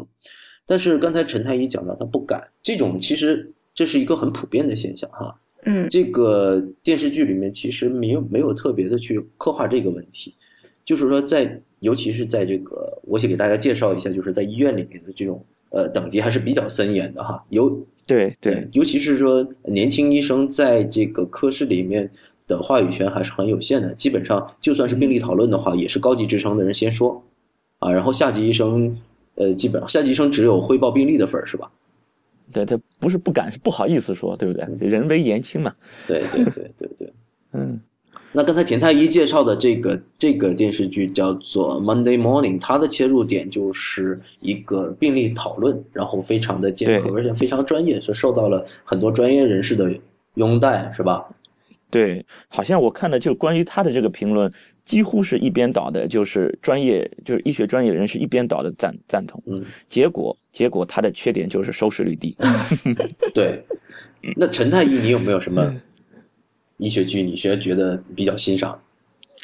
[0.67, 5.33] 但是刚才陈太医讲到他不敢，这种其实这是一个很普遍的现象哈。
[5.63, 10.33] 嗯这个电视剧里面其实没有没有特别的去刻画这个问题，
[10.85, 17.43] 就是说在尤其是在这个，我先给大家介绍一下，就是在医院里面的这种呃等级还是比较森严的哈。
[17.49, 22.09] 尤对对，尤其是说年轻医生在这个科室里面
[22.47, 27.21] 的话语权还是很有限的，基本上就算是病例讨论的话，也是高级职称的人先说
[27.79, 28.97] 啊，然后下级医生
[29.37, 31.71] 呃基本上下级医生只有汇报病例的份儿是吧？
[32.53, 34.87] 对他不是不敢，是不好意思说，对不对？
[34.87, 35.73] 人微言轻嘛。
[36.07, 37.13] 对对对对对。
[37.51, 37.79] 嗯，
[38.31, 49.93] 那刚才田太医介绍的这个这个电视剧叫做《Monday Morning》，它的切入点就是一个病例讨论，然后非常的尖刻，而且非常专业，是受到了很多专业人士的
[50.35, 51.27] 拥戴，是吧？
[51.89, 54.51] 对，好像我看的就关于他的这个评论，
[54.83, 59.41] 几乎是一边倒的，就是专业，就是医学专业人士一边倒的赞赞同。
[59.45, 62.35] 嗯，结果结果他的缺点就是收视率低。
[63.33, 63.63] 对。
[64.35, 65.73] 那陈太医，你有没有什么
[66.77, 68.77] 医学剧你学觉得比较欣赏？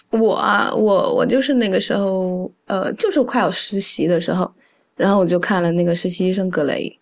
[0.09, 4.51] 我啊，我我就是那个时候，呃，就是快要实习的时候，
[4.95, 6.99] 然后我就看了那个实习医生格雷，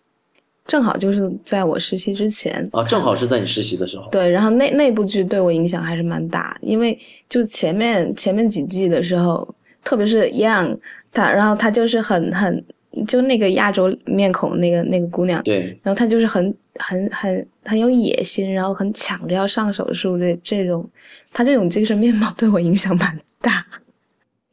[0.66, 4.08] 正好就是在我实习之前，啊，正好是在你实习的时候。
[4.10, 6.98] 对，然后那那部剧对我影响还是蛮大，因为
[7.28, 10.76] 就前面前面几季的时候，特别是 Young，
[11.12, 12.64] 她然后他就是很很
[13.06, 20.88] 就那个亚洲面孔那个那个姑娘，对，然后她就是很很很很有野心，然后很抢着要上手术的这种，
[21.32, 23.66] 她这种精神面貌对我影响蛮大。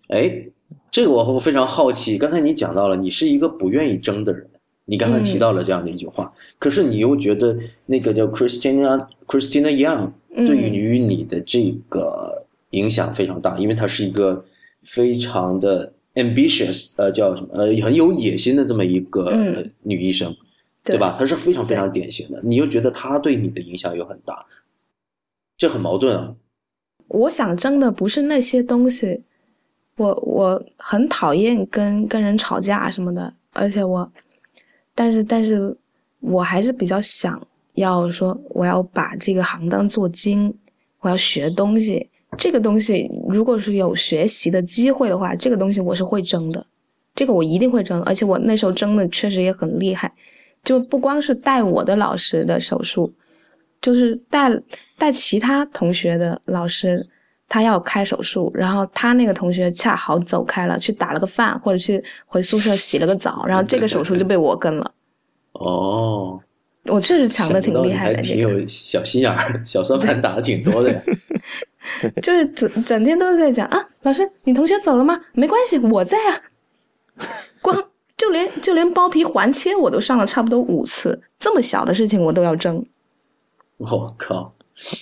[0.08, 0.42] 哎，
[0.90, 2.18] 这个我非常好奇。
[2.18, 4.50] 刚才你讲到了，你是一个不愿意争的人，
[4.90, 14.44] 你刚才提到了这样的一句话，可是你又觉得那个叫 Christina Christina Young 嗯对于你的这个影响非常大，因为她是一个
[14.82, 17.50] 非常的 ambitious，呃，叫什么？
[17.54, 19.32] 呃，很有野心的这么一个、
[19.84, 20.36] 女医生，
[20.84, 21.14] 对吧？
[21.16, 24.44] 她是非常非常典型的，你又觉得她对你的影响又很大，
[25.56, 26.34] 这很矛盾啊。
[27.10, 29.22] 我想争的不是那些东西，
[29.98, 34.12] 我我很讨厌跟跟人吵架什么的，而且我，
[35.00, 35.74] 但是但是
[36.20, 37.42] 我还是比较想
[37.76, 40.54] 要说，我要把这个行当做精，
[41.00, 42.06] 我要学东西。
[42.38, 46.66] 这个东西如果是有学习的机会的话，这个东西我是会争的，
[47.16, 50.12] 这个我一定会争，而且我那时候争的确实也很厉害，
[50.66, 53.14] 就不光是带我的老师的手术。
[53.82, 54.52] 就是带
[54.98, 57.08] 带其他同学的老师，
[57.50, 64.92] 他要开手术，然后他那个同学恰好走开了，去打了个饭，或者去回宿舍洗了个澡，然后这个手术就被我跟了。
[65.54, 66.40] 哦，
[66.86, 71.02] 我确实抢的挺厉害的，挺有小心眼儿，小算盘打的挺多的呀。
[72.22, 75.20] 就是整整天都在讲啊，老师，你同学走了吗？
[75.34, 76.42] 没关系，我在啊。
[77.62, 77.76] 光
[78.16, 82.86] 就连就连包皮环切我都上了差不多五次，这么小的事情我都要争，
[83.78, 84.54] 我靠，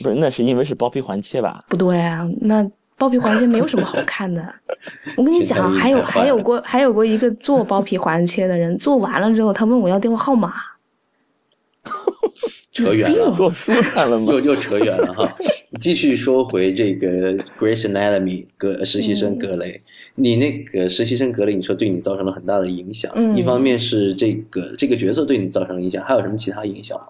[0.04, 1.60] 不是，那是因为是包皮环切吧？
[1.70, 4.42] 不对啊，那包皮环切没有什么好看的。
[5.18, 10.54] 我跟你讲还有还有过还有过一个做包皮环切的人，做完了之后，他问我要电话号码，
[12.74, 14.32] 扯远了，做书看了吗？
[14.34, 15.32] 又又扯远了哈。
[15.80, 19.82] 继续说回这个《Grace Anatomy》格实习生格雷，
[20.16, 23.12] 你那个实习生格雷，你说对你造成了很大的影响。
[23.16, 27.08] 嗯一方面是这个这个角色对你造成了影响，还有什么其他影响吗？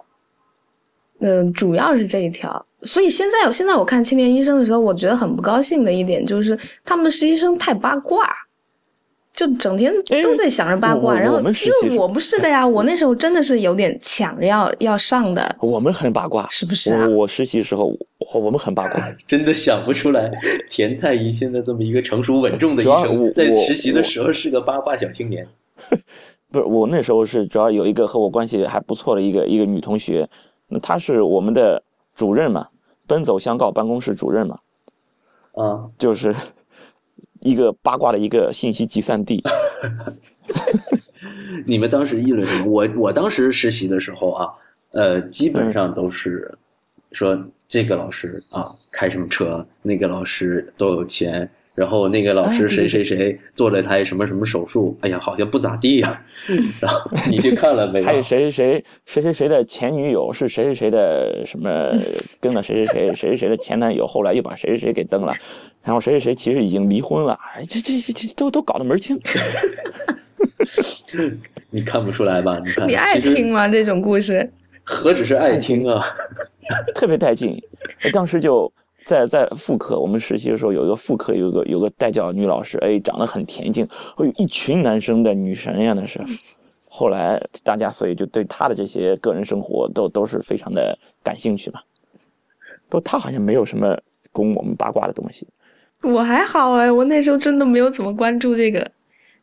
[1.20, 2.66] 嗯、主要是这一条。
[2.84, 8.30] 所以现在，现在我看青年医生的时候，我觉得很不高兴的一点就是他们的实习生太八卦，
[9.34, 9.92] 就整天
[10.24, 11.20] 都在想着八卦。
[11.20, 17.88] 然后因为我不是的呀，我那时候真的是有点抢着要要上的，我们很八卦，是不是啊我我实习时候，
[18.20, 19.12] 我我们很八卦。
[19.28, 20.32] 真的想不出来，
[20.70, 25.48] 田太医现在这么一个成熟稳重的医 生，在实习的时候是个八卦小青年。
[26.50, 30.26] 不是我那时候是主要有一个和我关系还不错的一个一个女同学，
[30.68, 31.84] 那他是我们的
[32.16, 32.68] 主任嘛，
[33.08, 34.60] 奔走相告办公室主任嘛，
[35.54, 36.36] 啊，就是
[37.42, 39.42] 一个八卦的一个信息集散地。
[41.66, 42.66] 你们当时议论什么？
[42.66, 44.54] 我我当时实习的时候啊，
[44.92, 46.56] 呃，基本上都是
[47.12, 56.20] 说这个老师啊开什么车，那个老师多有钱，然后那个老师谁谁谁做了台什么什么手术，哎呀，好像不咋地呀、
[56.82, 58.06] 然后你去看了没有？
[58.06, 61.94] 还有谁谁谁谁谁谁的前女友是谁谁谁的什么
[62.42, 65.36] 跟了谁谁谁谁谁谁的前男友，后来又把谁谁谁给蹬了，
[65.84, 69.16] 然后谁谁谁其实已经离婚了，哎，这这这这都都搞得门清。
[71.70, 72.60] 你看不出来吧？
[72.66, 73.68] 你看，你爱听吗？
[73.68, 74.52] 这种故事？
[74.82, 76.02] 何止是爱听啊！
[76.96, 77.62] 特别带劲。
[78.02, 78.72] 哎当时就
[79.08, 86.20] 在在妇科，我们实习的时候有一个妇科，有个有个带教女老师，哎，长得很恬静，会有，一群男生的女神呀，那是。
[86.90, 91.82] 后来大家所以就对她的这些个人生活都都是非常的感兴趣吧。
[92.90, 93.98] 不，她好像没有什么
[94.32, 95.48] 供我们八卦的东西。
[96.04, 98.92] 我还好哎，我那时候真的没有怎么关注这个。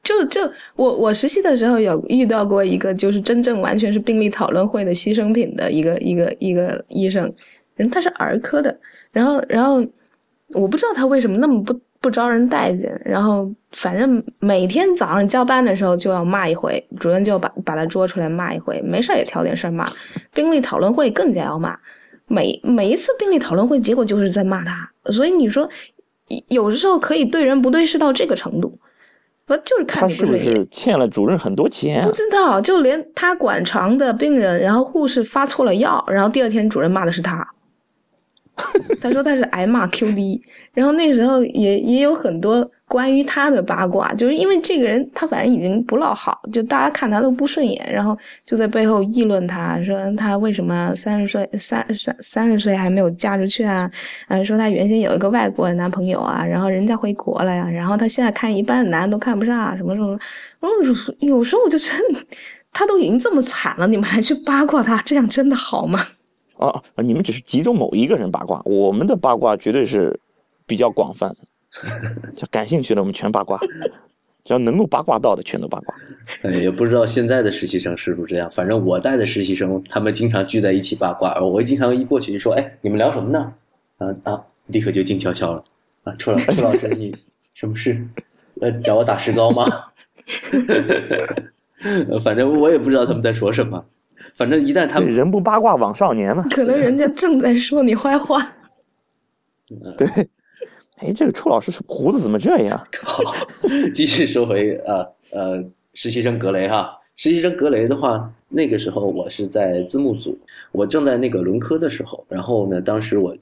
[0.02, 0.42] 就就
[0.76, 7.32] 我我实习的时候有遇到过一个，就是真正完全是病例讨论会的牺牲品的一个一个一个医生，
[7.76, 8.78] 人他是儿科的，
[9.10, 9.84] 然后然后
[10.54, 19.88] 我不知道他为什么那么不不招人待见，然后反正每天早上交班的时候就要骂一回，主任就把把他捉出来骂一回，没事儿也挑点事儿骂，
[20.32, 21.76] 病例讨论会更加要骂，
[22.26, 25.68] 每每一次病例讨论会结果就是在骂他，所以你说
[26.48, 28.78] 有的时候可以对人不对事到这个程度，
[29.46, 30.36] 不就是看她是不。
[30.36, 32.12] 是欠了主任很多钱啊不？
[32.12, 37.46] 知道，就连他管床的病人，然后护士发错了药，然后第二天主任骂的是他。
[39.02, 40.40] 他说他是挨骂 QD，
[40.72, 53.90] 然后那时候也也有很多关于他的八卦，就是因为这个人他反正已经不落好，就大家看他都不顺眼，然后就在背后议论他，说他为什么三十岁三三三十岁还没有嫁出去啊？
[54.28, 60.16] 啊，说他原先有一个外国男朋友啊，然后人家回国了呀，然后他现在看一般的男的都看不上，什么什么。
[60.60, 62.26] 然后有有时候我就觉得，
[62.72, 66.06] 他都已经这么惨了，你们还去八卦他，这样真的好吗？
[66.56, 70.18] 哦，你们只是集中某一个人八卦，我们的八卦绝对是
[70.66, 71.34] 比较广泛，
[72.36, 73.58] 就感兴趣的我们全八卦，
[74.44, 75.94] 只要能够八卦到的全都八卦。
[76.42, 78.48] 哎，也不知道现在的实习生是不是这样。
[78.50, 83.52] 反正我带的实习生，他们经常聚在一起八卦，我经常一过去就说：“哎，你们聊什么呢？”
[83.98, 85.64] 啊啊，立刻就静悄悄了。
[86.04, 87.14] 啊，楚老楚老师，你
[87.54, 88.06] 什么事？
[88.60, 89.64] 呃，找我打石膏吗？
[92.08, 93.84] 呃 反正我也不知道他们在说什么。
[94.34, 96.46] 反正一旦他们人不八卦枉少年嘛。
[96.50, 98.40] 可能人家正在说你坏话。
[99.96, 100.06] 对，
[100.98, 102.86] 哎，这个臭老师胡子怎么这样？
[103.02, 103.22] 好，
[103.92, 110.38] 继续说回呃呃实习生格雷哈，实习生格雷的话，那个时候我是在字幕组，
[110.70, 113.36] 我正在那个轮科的时候，然后呢，当时我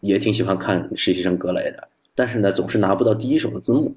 [0.00, 3.94] 也挺喜欢看实习生格雷的，但是呢，总是拿不到第一手的字幕，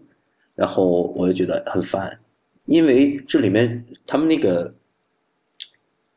[0.55, 2.17] 然后我就觉得很烦，
[2.65, 4.73] 因为这里面他们那个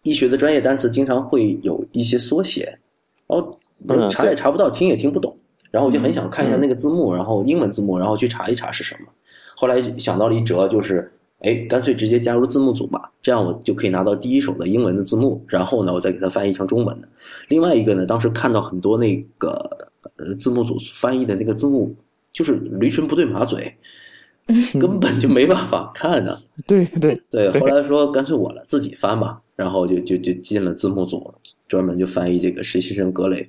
[0.06, 2.78] 医学的专业单词经常会有一些缩写，
[3.26, 5.36] 然后嗯查也查不到，听也听不懂。
[5.72, 9.12] 然后我就很想看一下那个字幕，然后英文字幕，然后去查一查是什么。
[9.56, 17.08] 后来想到了一辙，就是哎，干脆直接加入字幕组吧，这样我就可以拿到第一手的英文的字幕，然后呢，我再给它翻译成中文的。
[17.48, 21.92] 另外一个呢，当时看到很多那个呃字幕组翻译的那个字幕，
[22.32, 23.74] 就是驴唇不对马嘴，
[24.80, 31.34] 根本就没办法看呢、对对，对，后来说干脆我了自己翻吧，然后就就就进了字幕组，
[31.66, 33.48] 专门就翻译这个实习生格雷。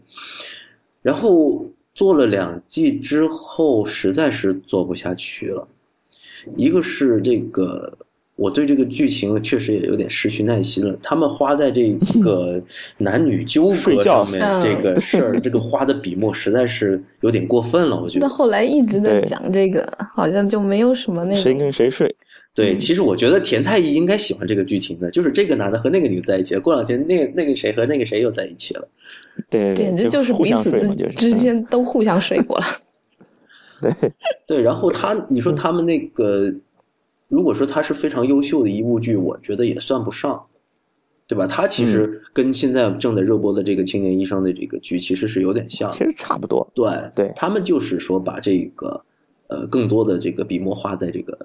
[1.02, 5.68] 然后做了两季之后，实在是做不下去了。
[6.56, 7.98] 一个是这个
[8.36, 10.98] 我对这个剧情确实也有点失去耐心了。
[11.02, 11.92] 他们花在这
[12.24, 12.62] 个
[13.00, 18.28] 男女纠葛上面嗯这个事儿，这个花的笔墨实在是有点过分了，我觉得。
[18.28, 22.16] 到后来一直在讲这个，好像就没有什么那个谁跟谁睡？
[22.58, 28.88] 对，其实我觉得田太医应该喜欢这个剧情的，就是这个男的和那个女的在一起了，过两天那个那个谁和那个谁又在一起了。
[29.48, 30.72] 对，简直就是彼此
[31.12, 32.66] 之间都互相睡过了。
[33.80, 34.12] 对
[34.48, 36.52] 对，然后他，你说他们那个，
[37.28, 40.44] 如果说他是非常优秀的一部剧，我觉得也算不上，
[41.28, 41.46] 对吧？
[41.46, 46.00] 他其实跟现在正在热播的这个青年医生的这个剧其实是有点像其。
[46.00, 46.68] 实差不多。
[46.74, 49.00] 对对他们就是说把这个
[49.46, 51.38] 呃更多的这个笔墨花在这个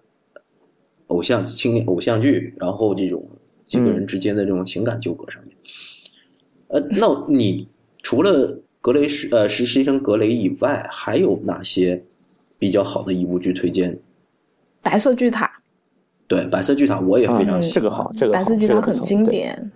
[1.13, 3.23] 偶像青年偶像剧，然后这种
[3.65, 5.55] 几个人之间的这种情感纠葛上面。
[6.69, 7.69] 呃，那你
[8.03, 12.03] 除了格雷实呃实习生格雷以外，还有哪些
[12.59, 13.97] 比较好的一部剧推荐？
[14.81, 15.49] 白色巨塔，
[16.27, 17.75] 对，白色巨塔我也非常嗯喜欢。
[17.75, 19.71] 这个好，这个白色巨塔很经典。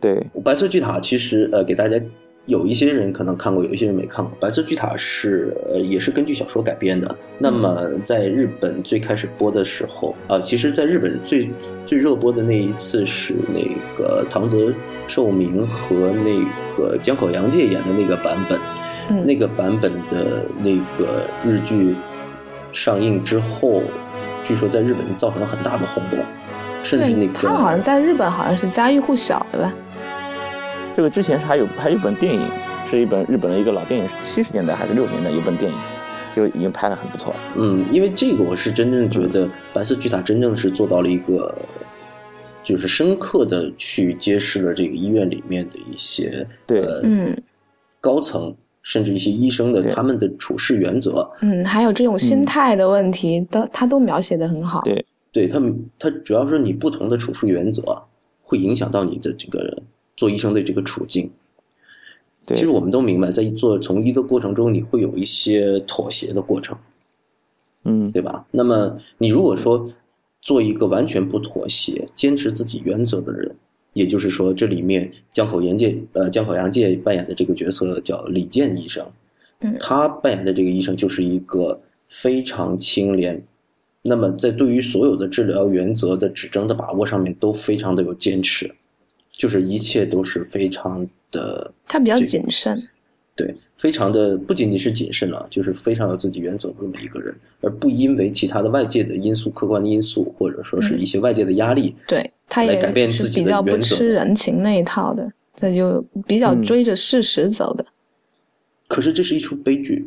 [0.00, 1.96] 对，白色巨塔其实呃，给大家
[2.46, 4.32] 有一些人可能看过，有一些人没看过。
[4.40, 7.14] 白色巨塔是呃也是根据小说改编的。
[7.38, 11.48] 那么在日本最开始播的时候，呃，其实在日本最
[11.86, 13.64] 最热播的那一次是那
[13.96, 14.72] 个唐泽
[15.06, 16.40] 寿明和那
[16.76, 18.58] 个江口洋介演的那个版本。
[19.08, 21.94] 嗯，那个版本的那个日剧
[22.72, 23.82] 上映之后，
[24.44, 26.24] 据说在日本造成了很大的轰动，
[26.82, 29.74] 甚至那个他好像在日本好像是家喻户晓的吧？
[30.94, 32.40] 这个之前是还有还有一本电影，
[32.86, 35.76] 是一本日本的一个老电影，是七十年代还是六十年代有本电影，
[36.34, 37.38] 就已经拍的很不错了。
[37.56, 41.54] 嗯，因为这个我是真正觉得白色巨塔真正是做到了一个，
[42.62, 47.36] 就是深刻的去揭示了这个医院里面的一些对呃嗯
[48.00, 51.26] 高层甚至一些医生的他们的处事原则。
[51.40, 54.82] 嗯，还有这种心态的问题，都他都描写的很好。
[54.84, 57.82] 对对他们，他主要是你不同的处事原则
[58.42, 59.82] 会影响到你的这个
[60.22, 61.28] 做医生的这个处境。
[62.46, 66.78] 对，其实我们都明白，在做从医的过程中，你会有一些妥协的过程。
[67.82, 68.46] 嗯，对吧？
[68.52, 69.90] 那么你如果说
[70.40, 73.52] 做一个完全不妥协、坚持自己原则的人，
[73.94, 79.04] 也就是说，这里面江口洋介呃江口洋介扮演的这个角色叫李健医生，
[79.58, 83.42] 嗯他扮演的这个医生就是一个非常清廉，
[84.02, 88.72] 那么在对于所有的治疗原则的指征的把握上面都非常的有坚持，
[89.32, 92.82] 就是一切都是非常的他比较谨慎。
[93.34, 107.84] 对，非常的不仅仅是谨慎了，就是非常有自己原则的这么一个人，而不因为其他的外界的因素、客观的因素，或者说是一些外界的压力，对他也来改变自己的是比较不原则吃人情那一套的，这就比较嗯追着事实走的。
[108.86, 110.06] 可是这是一出悲剧。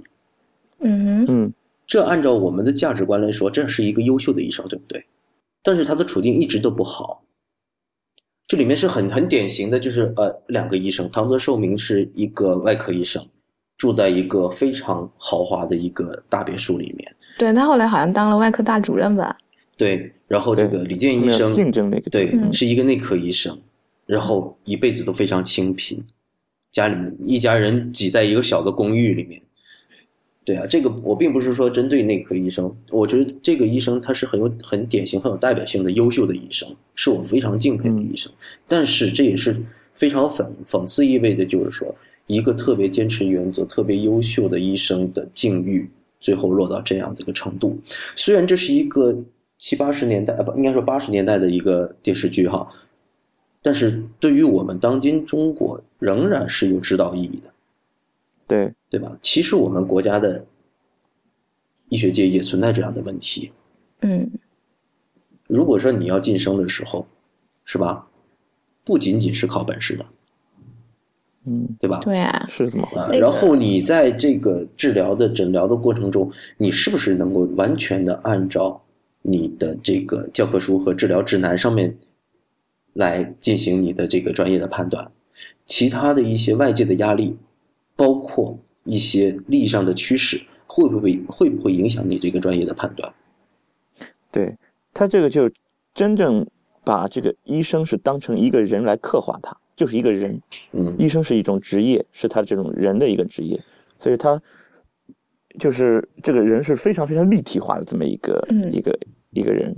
[0.82, 1.54] 嗯哼，嗯，
[1.88, 5.04] 这按照我们的价值观来说，这是一个优秀的医生，对不对？
[5.64, 7.24] 但是他的处境一直都不好。
[8.48, 13.26] 这里面是很很典型的，就是呃，两个医生，唐泽寿明是一个外科医生，
[13.78, 17.16] 住在一个非常豪华的一个大别墅里面。
[17.40, 19.36] 对他后来好像当了外科大主任吧？
[19.76, 23.60] 对，然后这个李健医生竞争那个对，嗯是一个内科医生，
[24.06, 26.02] 然后一辈子都非常清贫，
[26.72, 29.42] 家里面一家人挤在一个小的公寓里面。
[30.46, 38.32] 对啊，这个我并不是说针对内科医生，我觉得这个医生他是很有很典型、很有代表性的优秀的医生，是我非常敬佩的医生。
[38.68, 39.60] 但是这也是
[39.94, 41.94] 非常讽讽刺意味的，就是说
[42.28, 47.76] 一个特别坚持原则、特别优秀的医生的境遇，最后落到这样的一个程度。
[48.16, 49.18] 虽然这是一个
[49.58, 52.68] 七八十年代，呃不，应该说八十年代的一个电视剧哈，
[53.64, 57.52] 但是对于我们当今中国仍然是有指导意义的，
[58.48, 59.18] 对对吧？
[59.22, 60.46] 其实我们国家的
[61.90, 63.52] 医学界也存在这样的问题。
[64.02, 64.30] 嗯，
[65.48, 67.08] 如果说你要晋升的时候，
[67.64, 68.08] 是吧？
[68.84, 70.06] 不仅仅是靠本事的，
[71.46, 72.00] 嗯对吧？
[72.04, 73.00] 对啊，是这么回事。
[73.00, 78.80] 啊，然后你在这个治疗的诊疗的过程中，你是不是能够完全的按照
[79.24, 81.98] 你的这个教科书和治疗指南上面
[82.94, 85.12] 来进行你的这个专业的判断？
[85.66, 87.36] 其他的一些外界的压力，
[87.96, 93.14] 包括一些利益上的趋势，会不会会不会影响你这个专业的判断？
[94.32, 94.56] 对
[94.94, 95.50] 他这个就
[95.94, 96.46] 真正
[96.84, 100.40] 把这个医生是当成一个人来刻画他，就是一个人。
[100.74, 103.60] 嗯医生是一种职业，是他这种人的一个职业，
[103.98, 104.42] 所以他
[105.58, 109.00] 就是这个人是非常非常立体化的这么一个、嗯一个
[109.32, 109.76] 一个人。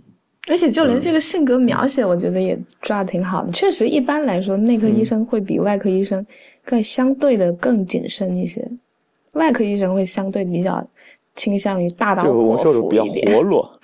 [0.49, 3.51] 而且就嗯连这个性格描写，我觉得也抓的挺好的。
[3.51, 6.25] 确实，一般来说，内科医生会比外科医生
[6.67, 8.69] 更相对的更谨慎一些，
[9.31, 10.85] 外科医生会相对比较
[11.33, 13.31] 倾向于大刀就我阔说的比较。
[13.31, 13.79] 活络，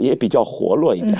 [0.00, 1.16] 也比较活络一点，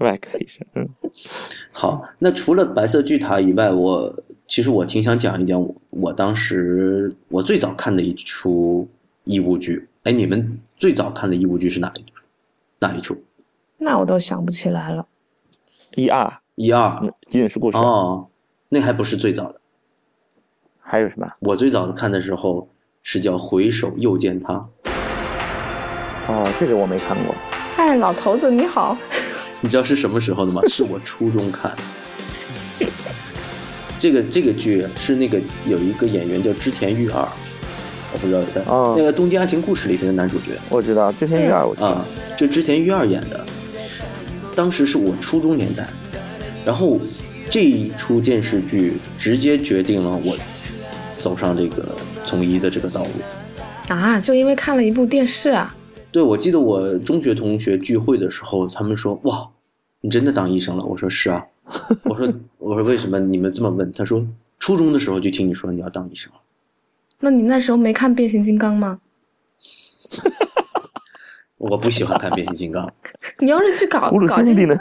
[0.00, 0.66] 外科医生。
[0.74, 0.86] 嗯，
[1.72, 4.14] 好，那除了白色巨塔以外，我
[4.46, 8.86] 其实我挺想讲一讲我我当时我最早看的一出
[9.24, 9.88] 义务剧。
[10.02, 12.26] 哎，你们最早看的义务剧是哪一出？
[12.80, 13.16] 哪一出？
[13.78, 15.06] 那我都想不起来了。
[15.94, 18.26] 一二一二嗯急诊室故事，哦，
[18.68, 19.59] 那还不是最早的。
[20.90, 21.26] 还有什么？
[21.38, 22.68] 我最早的看的时候
[23.04, 24.54] 是叫《回首又见他》，
[26.26, 27.32] 哦，这个我没看过。
[27.76, 28.98] 嗨，老头子你好。
[29.60, 30.60] 你知道是什么时候的吗？
[30.66, 31.70] 是我初中看
[32.80, 32.86] 的。
[34.00, 37.22] 这个这个剧是那个有一个演员叫织田裕二，
[38.12, 41.86] 我不知道的，哦那个《东京爱情故事》里边的男主角我知道，织田裕二我知道。
[41.86, 42.04] 啊，
[42.36, 43.46] 就织田裕二演的。
[44.56, 45.86] 当时是我初中年代，
[46.66, 46.98] 然后
[47.48, 50.36] 这一出电视剧直接决定了我
[51.20, 51.94] 走上这个
[52.24, 53.10] 从医的这个道路。
[53.94, 55.76] 啊，就因为看了一部电视啊。
[56.10, 59.48] 对，我记得我中学同学聚会的时候，他们说：“哇，
[60.00, 61.46] 你真的当医生了？”我说：“是啊。”
[62.02, 64.26] 我说：“我说为什么你们这么问？”他说
[64.58, 66.38] ：“初中的时候就听你说你要当医生了。
[67.20, 68.98] 那你那时候没看变形金刚吗？
[71.60, 72.90] 我不喜欢看变形金刚，
[73.38, 74.74] 你要是去搞 葫芦兄弟呢？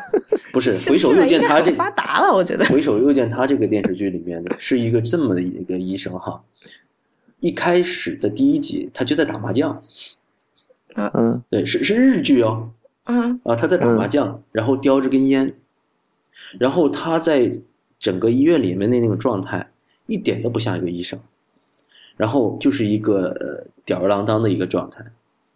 [0.54, 2.64] 不是回首又见他这现在应该很发达了，我觉得。
[2.66, 6.42] 回首又见他这个电视剧里面的是一个这么的一个医生哈。
[7.42, 9.82] 一开始的第一集，他就在打麻将，
[10.96, 12.70] 嗯，对，是是日剧哦，
[13.06, 15.54] 嗯啊，他在打麻将，然后叼着根烟，
[16.58, 17.60] 然后他在
[18.00, 19.70] 整个医院里面的那个状态
[20.08, 21.20] 一点都不像一个医生，
[22.16, 25.06] 然后就是一个呃吊儿郎当的一个状态，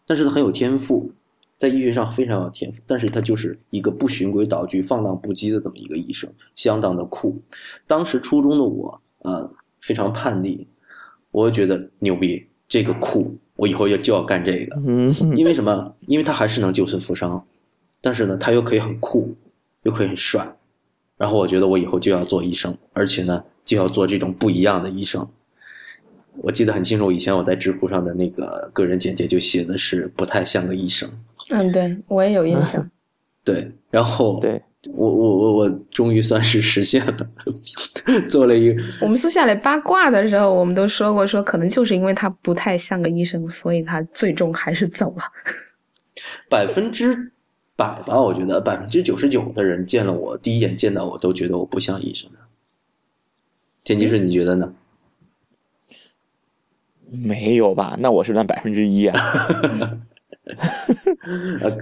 [0.06, 1.12] 但是他很有天赋，
[1.58, 7.42] 在医学上非常有天赋，但是他就是一个不循规蹈矩、放荡不羁的这么一个医生，相当的酷。
[7.88, 9.50] 当时初中的我，呃，
[9.80, 10.68] 非常叛逆，
[11.32, 14.76] 我觉得牛逼，这个酷，我以后要就要干这个。
[14.86, 15.96] 嗯，因为什么？
[16.08, 17.46] 因为他还是能救死扶伤，
[18.02, 19.34] 但是呢，他又可以很酷，
[19.84, 20.58] 又可以很帅。
[21.16, 25.26] 然后我觉得我以后就要做医生，而且呢，就要做这种不一样的医生。
[26.38, 31.10] 我记得很清楚，以前我在知乎上的那个个人简介就写的是不太像个医生。
[31.50, 32.90] 嗯，对我也有印象。
[33.44, 34.62] 对，然后对，
[34.94, 37.18] 我我我我终于算是实现了，
[38.30, 45.24] 做了一个我们私下里八卦的时候，我们都说过，说可能就是因为他不太像个医生，所以他最终还是走了。
[46.50, 47.32] 百分之
[47.76, 52.38] 百吧，我觉得百分之九十九的人见了我，第一眼见到我都觉得我不像医生的。
[53.84, 54.74] 田吉顺，你觉得呢？
[57.14, 57.96] 没有吧？
[58.00, 59.20] 那我是占百分之一啊。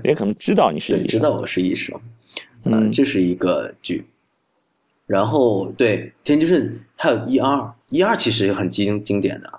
[0.04, 2.00] 也可能知道你是对，医生，知道我是医生，
[2.66, 4.06] 嗯呃这是一个剧。
[5.08, 9.52] 然后对田吉顺还有一二，一二其实很经经典的。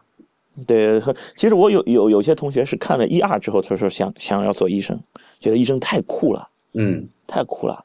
[0.66, 1.02] 对，
[1.36, 4.98] 其实我有有有些同学是看了一二之后，他说想想要做医生，
[5.40, 7.84] 觉得医生太酷了，嗯，太酷了。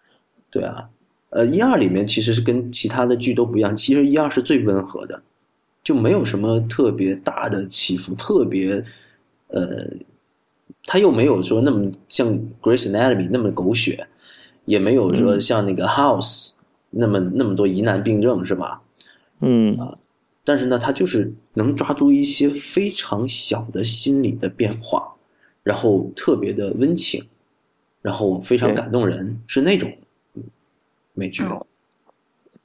[0.51, 0.85] 对啊，
[1.31, 5.21] 呃，一二里面其实是跟其他的剧都不一样，其实一二是最温和的，
[5.87, 8.83] 就没有什么特别大的起伏，特别
[9.47, 9.87] 呃，
[10.85, 12.27] 他又没有说那么像
[12.61, 14.05] 《Grace Anatomy》那么狗血，
[14.65, 16.49] 也没有说像那个《House》
[16.89, 18.81] 那么那么多疑难病症，是吧？
[19.39, 19.97] 嗯，啊
[20.43, 25.15] 但是呢，他就是能抓住一些非常小的心理的变化，
[25.63, 27.23] 然后特别的温情，
[28.01, 29.89] 然后非常感动人，是那种
[30.33, 30.43] 嗯
[31.13, 31.43] 美剧。
[31.43, 31.65] 哦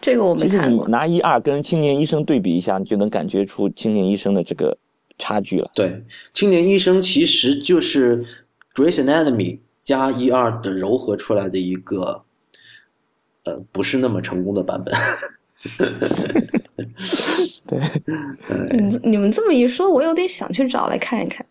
[0.03, 0.87] 这个我没看过。
[0.89, 4.77] 拿一二跟青年医生对比一下，你就能感觉出青年医生的这个
[5.17, 5.71] 差距了。
[5.75, 6.03] 对，
[6.35, 8.23] 青年医生其实就是
[8.75, 9.37] 《Grace Anatomy》
[9.81, 12.23] 加一二的糅合出来的一个，
[13.45, 14.93] 呃，不是那么成功的版本。
[17.69, 17.79] 对，
[18.49, 21.47] 嗯，你们这么一说，我有点想去找来看一看。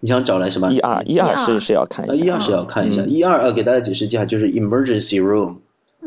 [0.00, 0.70] 你想找来什么？
[0.70, 5.56] 一二一二是是要看呃，一下，一二是要看一下，一二呃，给大家解释一下，就是 emergency room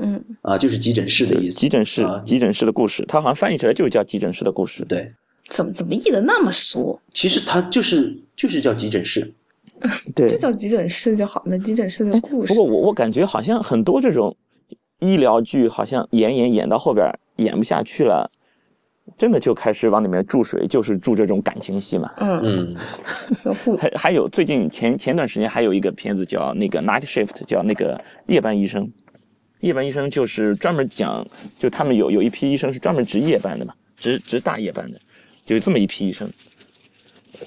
[0.01, 1.57] 嗯，啊，就是急诊室的意思。
[1.57, 4.83] 急诊室啊急诊室的故事，它好像翻译起来就是叫急诊室的故事。
[4.85, 5.07] 对，
[5.49, 6.99] 怎么怎么译的那么俗？
[7.13, 9.31] 其实它就是就是叫急诊室。
[10.15, 12.55] 对就，叫急诊室就好了，急诊室的故事不。
[12.55, 14.35] 过我我感觉好像很多这种
[14.99, 18.29] 医疗剧，好像演演演到后边演不下去了，
[19.17, 22.11] 真的就开始往里面注水，就是注这种感情戏嘛。
[22.17, 28.87] 嗯，嗯， 还还有最近前前段时间还有一个片子叫那个 Night Shift，叫那个夜班医生。
[29.61, 31.25] 夜班医生就是专门讲，
[31.57, 34.99] 就他们有有一批医生是专门值夜班的嘛，值值大夜班的，
[35.45, 36.29] 就有这么一批医生。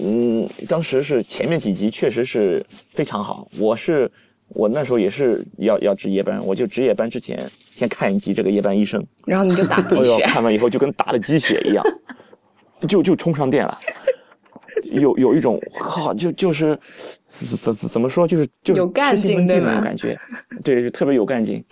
[0.01, 4.11] 嗯，当时是前面几集确实是非常好，我是
[4.49, 7.41] 我那时候也是要要值夜班，我就值夜班之前
[7.75, 10.25] 先看一集这个夜班医生，然后你就打鸡哎呦，血。
[10.25, 11.85] 看完以后就跟打了鸡血一样，
[12.89, 13.79] 就就充上电了。
[14.83, 16.77] 有有一种靠，就就是
[17.29, 20.19] 怎怎怎么说，就是就是有干劲那种感觉，
[20.65, 21.65] 对，就特别有干劲。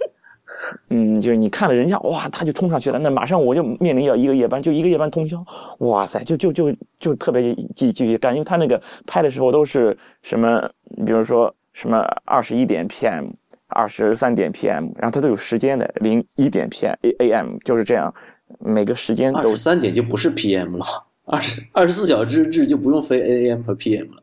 [0.91, 5.45] 嗯，就是你看了人家哇，他就冲上去了，那马上我就面临要一个夜班，就一个夜班通宵，
[5.79, 10.61] 哇塞，就就就就特别继继续干，因为他那个拍的时候都是什么，
[11.05, 13.31] 比如说什么二十一点 PM，
[13.69, 18.13] 二十三点 PM，然后他都有时间的，零一点 PM AM 就是这样，
[18.59, 20.85] 每个时间都二十三点就不是 PM 了，
[21.25, 24.17] 二十二十四小时制就不用飞 AM 和 PM 了。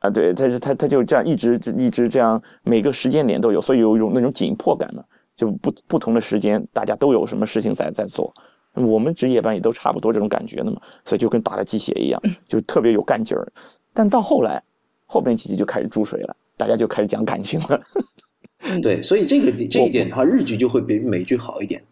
[0.00, 5.02] 啊，对，他是他他就这样一直一直这样，每个时间点都有，所以有一种那种紧迫感呢。
[5.36, 8.32] 就不不同的时间，大家都有什么事情在在做，
[8.74, 13.46] 我们值夜班也都差不多这种感觉的嘛，所以就跟打了鸡血一样， 就特别有干劲儿。
[13.92, 14.62] 但到后来，
[15.06, 17.80] 后边几集就开始注水了，大家就开始讲感情了。
[18.82, 21.82] 对，所以这个这一点的话，日剧就会比美剧好一点，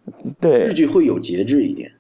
[0.41, 1.93] 对日，剧会有节制一点。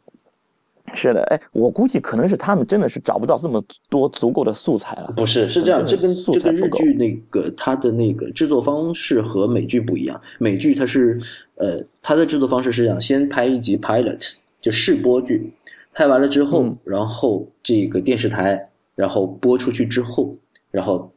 [0.94, 5.12] 是的，哎，我估计可能是他们真的是找不到这么多足够的素材了。
[5.16, 10.20] 不是，是这样，这跟素这跟日剧那个它的那个制作方式和美剧不一样。
[10.38, 11.20] 美剧它是
[11.56, 15.52] 呃，它的制作方式是这样：先拍一集 pilot，就试播剧，
[15.94, 18.62] 拍完了之后，嗯然后这个电视台，
[18.94, 20.36] 然后播出去之后，
[20.70, 21.10] 然后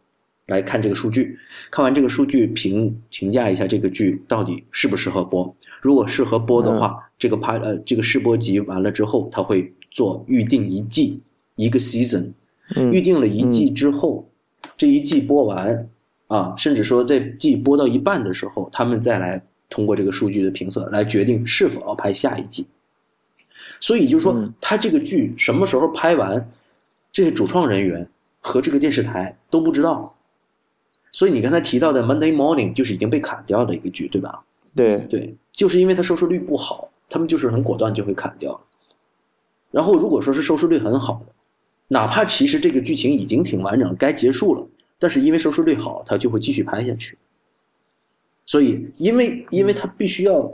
[0.48, 1.38] 来看这个数据，
[1.72, 5.56] 看完这个数据评评价一下这个剧到底适不适合播。
[5.82, 11.20] 如果适合播的话，这个拍呃这个试播集完了之后，他会做预定一季
[11.56, 12.34] 一个 season，
[12.76, 14.28] 嗯预定了一季之后，
[14.78, 15.89] 这一季播完
[16.28, 22.68] 啊，甚至说在季播到一半的时候，他们再来通过这个数据的评测来决定是否要拍下一季。
[23.80, 26.48] 所以就是说嗯，他这个剧什么时候拍完，
[27.12, 28.08] 这些主创人员
[28.39, 30.14] 和这个电视台都不知道。
[31.16, 34.43] 所以你刚才提到的《Monday Morning》就是已经被砍掉的一个剧，对吧？
[34.76, 38.59] 对，对，就是因为它收视率不好，他们就是很果断就会砍掉。
[39.72, 41.28] 然后如果说是收视率很好的，
[41.88, 44.68] 哪怕其实这个剧情已经挺完整了，该结束了，
[44.99, 47.18] 但是因为收视率好，它就会继续拍下去。
[48.45, 50.53] 所以，因为因为它必须要，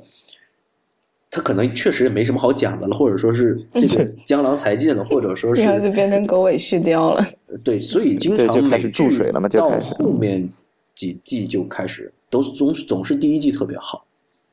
[1.33, 7.25] 它可能确实也没什么好讲的了，或者说是 这个江郎才尽了，或者说是 然后就变成狗尾续貂了。
[7.63, 10.47] 对，所以经常开始美剧注水了嘛到后面
[10.93, 14.05] 几季就开始都总总是第一季特别好。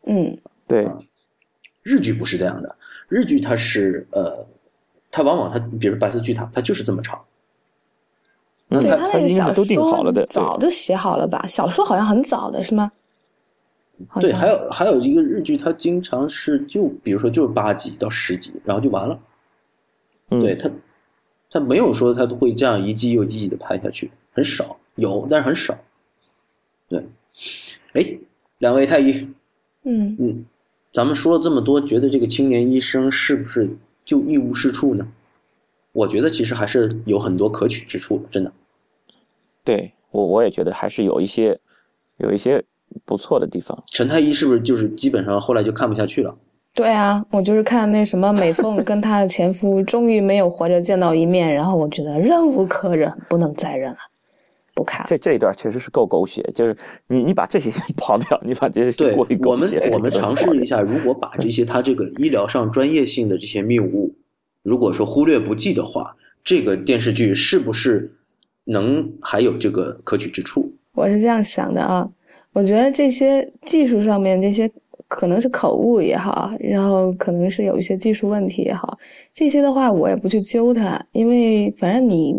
[0.07, 0.87] 嗯，对，
[1.83, 2.77] 日剧不是这样的，
[3.09, 4.47] 日剧它是呃，
[5.11, 7.21] 它往往它比如白色巨塔，它就是这么长。
[8.71, 11.43] 嗯对他那个小都定好了的，早就写好了吧？
[11.49, 12.93] 小说好像很早的是吗？
[14.07, 19.21] 好对，还有还有一个日剧，它经常是就比如说就是八集到十集，然后就完了。
[20.31, 20.71] 嗯对它，
[21.51, 25.77] 它没有说它都会这样一季又一季的拍下去，很少有，但是很少。
[26.87, 27.03] 对，
[27.95, 28.19] 哎，
[28.59, 29.27] 两位太医，
[29.85, 30.45] 嗯，嗯，
[30.91, 33.69] 咱们说了这么多，觉得这个青年医生是不是
[34.05, 35.09] 就一无是处呢？
[35.93, 38.53] 我觉得其实还是有很多可取之处的，真的。
[39.65, 41.59] 对我我也觉得还是有一些
[42.19, 42.63] 有一些
[43.05, 43.83] 不错的地方。
[43.87, 46.35] 陈太医是不是就是基本上后来就看不下去了？
[46.75, 53.99] 对啊，我就是看那什么美凤 跟她的前夫终于没有活着见到一面，然后我觉得忍无可忍，不能再忍了，
[54.75, 55.07] 不看了。
[55.09, 56.77] 这这一段确实是够狗血，就是
[57.09, 59.25] 你你把这些先刨掉，你把这些对我
[59.57, 59.69] 们。
[59.93, 64.15] 我们尝试一下，如果把这些他这个医疗上专业性的这些谬误，
[64.63, 66.15] 如果说忽略不计的话，
[66.45, 68.13] 这个电视剧是不是
[68.65, 70.73] 能还有这个可取之处？
[70.95, 72.09] 我是这样想的啊，
[72.59, 74.69] 我觉得这些技术上面这些
[75.07, 78.99] 可能是口误也好，然后可能是有一些技术问题也好，
[79.33, 82.35] 这些的话我也不去揪它，因为反正你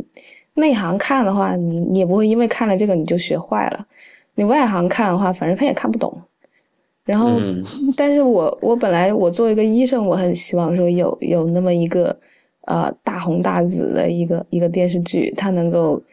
[0.56, 3.88] 内行看的话，你你也不会因为看了这个你就学坏了，
[4.36, 6.22] 你外行看的话，反正他也看不懂。
[7.06, 7.64] 然后，嗯
[7.96, 12.14] 但是我我本来我作为一个医生，我很希望说有有那么一个
[12.66, 16.04] 呃大红大紫的一个一个电视剧，它能够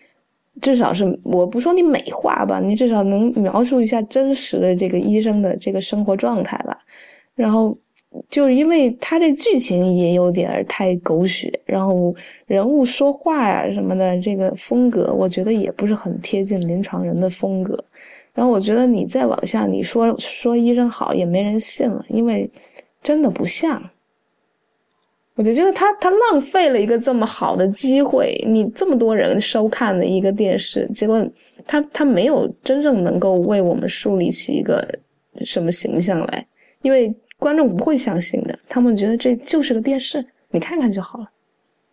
[0.61, 6.77] 至少是我不说你美化吧，你至少能描述一下真实的这个医生的这个生活状态吧。
[7.35, 7.77] 然后
[8.31, 12.15] 就是因为他这剧情也有点太狗血，然后
[12.47, 17.79] 人物说话呀、什么的，这个风格我觉得也不是很贴近临床人的风格。
[18.33, 22.49] 然后我觉得你再往下，你说说医生好也没人信了，因为
[23.03, 23.83] 真的不像。
[25.37, 31.25] 我就觉得他他浪费了一个这么好的机会，你这么多人收看的一个电视，结果
[31.67, 34.87] 他他没有真正能够为我们树立起一个
[35.45, 36.47] 什么形象来，
[36.81, 41.31] 因为观众不会相信的，他们觉得这就是个电视，你看看就好了。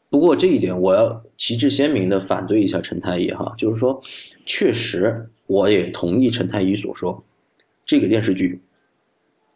[0.09, 4.01] 不过这一点我要旗帜鲜明的反对一下陈太医哈，就是说，
[4.45, 7.21] 确实我也同意陈太医所说，
[7.85, 8.61] 这个电视剧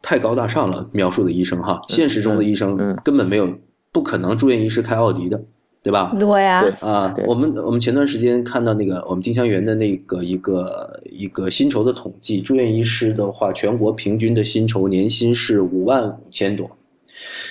[0.01, 2.93] 太高大上了，描述的医生哈，现实中的医生嗯。
[3.03, 3.47] 根本没有
[3.91, 5.41] 不可能住院医师开奥迪的，
[5.81, 6.13] 对吧？
[6.19, 16.69] 对呀、对啊，我们我们前段时间看到那个我们丁香园的那个一个一个薪酬的统计，住院医师的话，全国平均的薪酬年薪是五万五千多。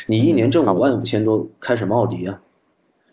[0.07, 2.41] 你一年挣五万五千多，开什么奥迪啊？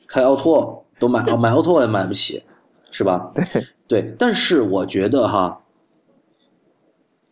[0.06, 2.44] 开奥拓都买买奥拓也买不起，
[2.92, 3.32] 是吧？
[3.34, 5.63] 对对，但是我觉得哈，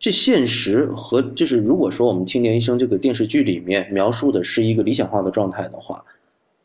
[0.01, 6.03] 这现实和就是如果说我们《青年医生》这个电视剧里面描述的是一个理想化的状态的话，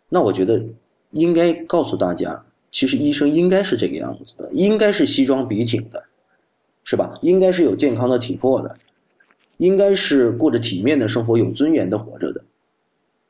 [0.09, 0.64] 那我觉得
[1.11, 6.03] 应该告诉大家，其实医生应该是这个样子的，应该是西装笔挺的，
[6.82, 7.12] 是吧？
[7.20, 8.74] 应该是有健康的体魄的，
[9.59, 12.43] 应该是过着体面的生活、有尊严的活着的。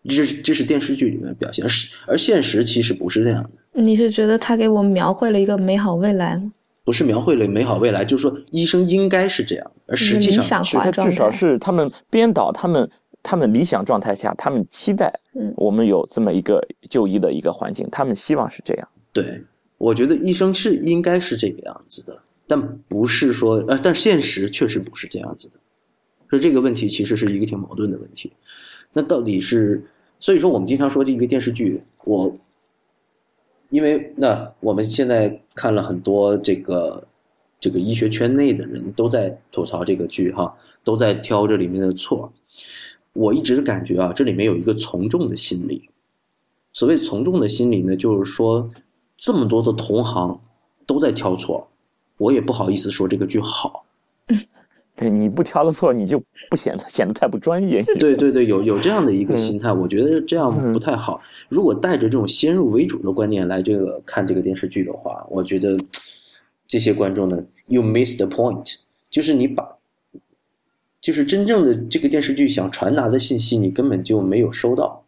[0.04, 3.82] 这是这是电视剧里面表现，是而现实其实不是这样的。
[3.82, 6.52] 你是觉得他给我描绘了一个美好未来吗？
[6.86, 12.88] 不是描绘了美好未来，就是说医生应该是这样，而实际上是他至少是他们编导他们
[13.24, 18.88] 他们理想状态下，他们期待嗯我们有这么一个就医的一个环境，他们希望是这样。
[19.12, 19.42] 对，
[19.78, 22.12] 我觉得医生是应该是这个样子的，
[22.46, 25.56] 但不是说呃，但现实确实不是这样子的，
[26.30, 28.32] 所以这个问题其实是一个挺矛盾的问题。
[28.92, 29.84] 那到底是，
[30.20, 32.32] 所以说我们经常说这一个电视剧，我
[33.70, 37.06] 因为那我们现在看了很多这个
[37.58, 40.54] 这个医学圈内的人都在吐槽这个剧哈，
[40.84, 42.32] 都在挑这里面的错。
[43.12, 45.88] 我一直感觉啊，这里面有一个从众的心理。
[46.72, 48.70] 所谓从众的心理呢，就是说
[49.16, 50.38] 这么多的同行
[50.86, 51.66] 都在挑错，
[52.18, 53.84] 我也不好意思说这个剧好。
[54.96, 56.18] 对，你不挑了错，你就
[56.48, 57.82] 不显得显得太不专业。
[57.98, 61.20] 对对对，有有这样的一个心态，我觉得这样不太好。
[61.50, 65.78] 如果带着这种先入为主的观念来这个看这个电视剧的话，我觉得
[66.66, 68.78] 这些观众呢，you miss the point，
[69.10, 69.68] 就是你把，
[70.98, 75.04] 就是真正的这个电视剧想传达的信息，你根本就没有收到。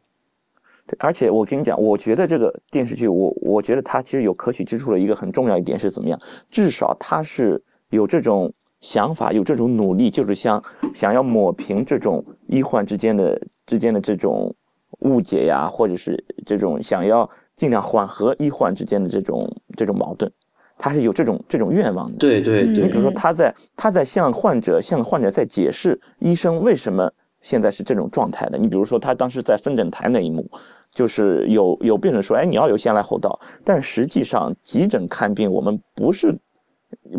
[0.87, 6.21] 对，而且我跟你讲，我觉得这个电视剧，我我觉得它其实有可取之处的一个很重要一点是怎么样？
[6.51, 10.63] 至少它是有这种想法，有这种努力，就是想
[10.95, 14.55] 想要抹平这种医患之间的之间的这种
[15.01, 20.31] 误解呀，或者是这种想要尽量缓和医患之间的这种这种矛盾，
[20.77, 22.19] 他是有这种这种愿望的。
[22.19, 27.11] 对对对，你比如说，他在他在向患者向患者在解释医生为什么
[27.41, 28.57] 现在是这种状态的。
[28.57, 30.49] 你比如说，他当时在分诊台那一幕，
[30.93, 36.33] 就是有有病人说：“哎，你要有先来后到。”但实际上，急诊看病我们不是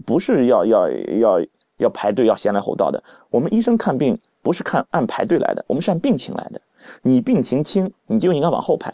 [0.05, 1.41] 不是要要要
[1.77, 3.03] 要排队要先来后到的。
[3.29, 6.61] 我们医生看病不是看按排队来的，我们是按病情来的。
[7.01, 8.91] 你病情轻，你就应该往后排；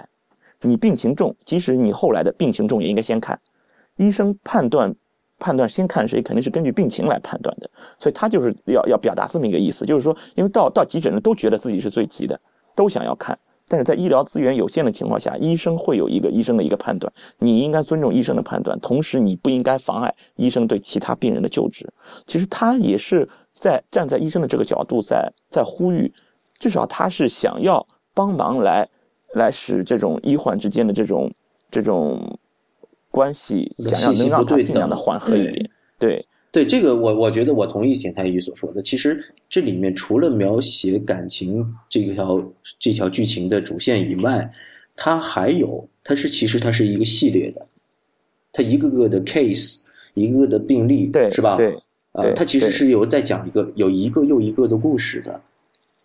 [0.61, 3.39] 你病情重，即使你后来的病情重，也应该先看。
[3.97, 4.93] 医生判断
[5.37, 7.69] 判断先看谁，肯定是根据病情来判断的，
[7.99, 12.39] 所以他就是要要表达这么一个意思，就是说，因为到到急诊了，都觉得自己是最急的，
[12.75, 13.37] 都想要看，
[13.67, 21.91] 但是在医疗资源有限的情况下，医生会有一个医生的一个判断，你应该尊重医生的判断，同时你不应该妨碍医生对其他病人的救治。
[22.27, 26.13] 其实他也是在站在医生的这个角度在在呼吁，
[26.59, 28.87] 至少他是想要帮忙来
[29.33, 31.33] 来使这种医患之间的这种
[31.71, 32.37] 这种
[33.09, 35.69] 关系，想要能让不对它尽量的缓和一对点。
[35.97, 38.81] 对，对这个我，我觉得我同意田太医所说的。
[38.81, 42.41] 其实这里面除了描写感情这条
[42.79, 44.49] 这条剧情的主线以外，
[44.95, 47.67] 它还有，它是其实它是一个系列的，
[48.53, 49.83] 它一个个的 case，
[50.13, 51.57] 一个个的病例，对，是吧？
[51.57, 51.75] 对，
[52.13, 55.41] 啊，对它其实是有在讲一个有一个又一个的故事的，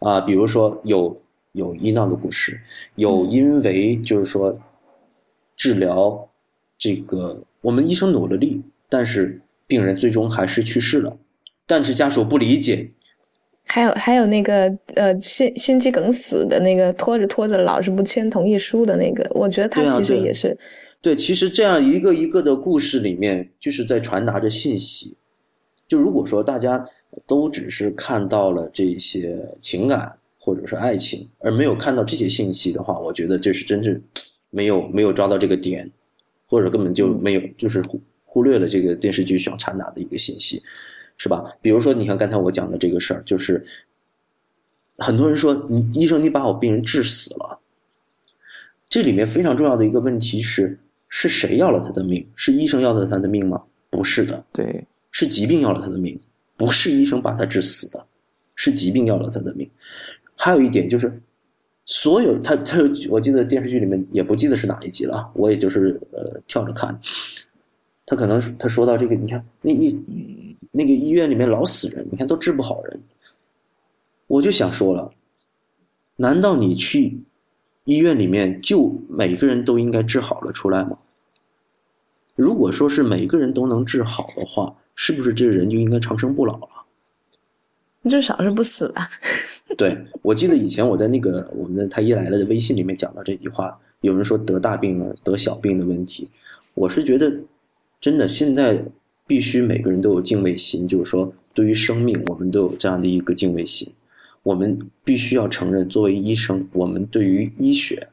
[0.00, 1.16] 啊，比如说有
[1.52, 2.60] 有医闹的故事，
[2.96, 4.58] 有因为就是说
[5.56, 6.28] 治疗
[6.76, 9.40] 这个我们医生努了力，但是
[9.70, 11.16] 病人最终还是去世了，
[11.64, 12.90] 但是家属不理解，
[13.66, 20.58] 还有还有那个呃心心肌梗死的那个拖着拖着老是不签同意书的那个，我觉得他其实也是。
[21.00, 25.16] 对，其实这样一个一个的故事里面，就是在传达着信息。
[25.86, 26.84] 就如果说大家
[27.26, 34.02] 都只是看到了这些情感或者是爱情，而没有看到这些信息的话，我觉得这是真是
[34.50, 35.88] 没有没有抓到这个点，
[36.46, 37.82] 或者根本就没有，就是
[38.30, 40.62] 忽忽略了这个电视剧想传达的一个信息，
[41.18, 41.44] 是吧？
[41.60, 43.66] 比如说，你看刚才我讲的这个事儿，就是
[44.98, 47.58] 很多人说你医生你把我病人治死了，
[48.88, 50.78] 这里面非常重要的一个问题是。
[51.12, 52.24] 是谁要了他的命？
[52.36, 53.60] 是医生要了他的命吗？
[53.90, 56.16] 不是的，对，是疾病要了他的命，
[56.56, 58.06] 不是医生把他治死的，
[58.54, 59.68] 是疾病要了他的命。
[60.36, 61.20] 还有一点就是，
[61.84, 62.78] 所有他他，
[63.08, 66.96] 我记得电视剧里面也不记得是哪一集了，我也就是呃跳着看。
[68.10, 69.96] 他可能他说到这个，你看那一
[70.72, 73.00] 那个医院里面老死人，你看都治不好人。
[74.26, 75.12] 我就想说了，
[76.16, 77.20] 难道你去
[77.84, 80.98] 医院里面就每个人都应该治好了出来吗？
[82.34, 88.10] 如果说是每个人都能治好的话，是不是这个人就应该长生不老了？
[88.10, 89.08] 至少是不死吧？
[89.78, 96.28] 对，我记得以前我在那个我们的太医来了的微信里面讲到这句话，有人说得大病了，得小病的问题，
[96.74, 97.32] 我是觉得
[98.00, 98.82] 真的现在
[99.26, 103.92] 必须每个人都有敬畏心，就是说对于生命，我们都有这样的一个敬畏心。
[104.42, 108.08] 我们必须要承认，作为医生，我们对于医学，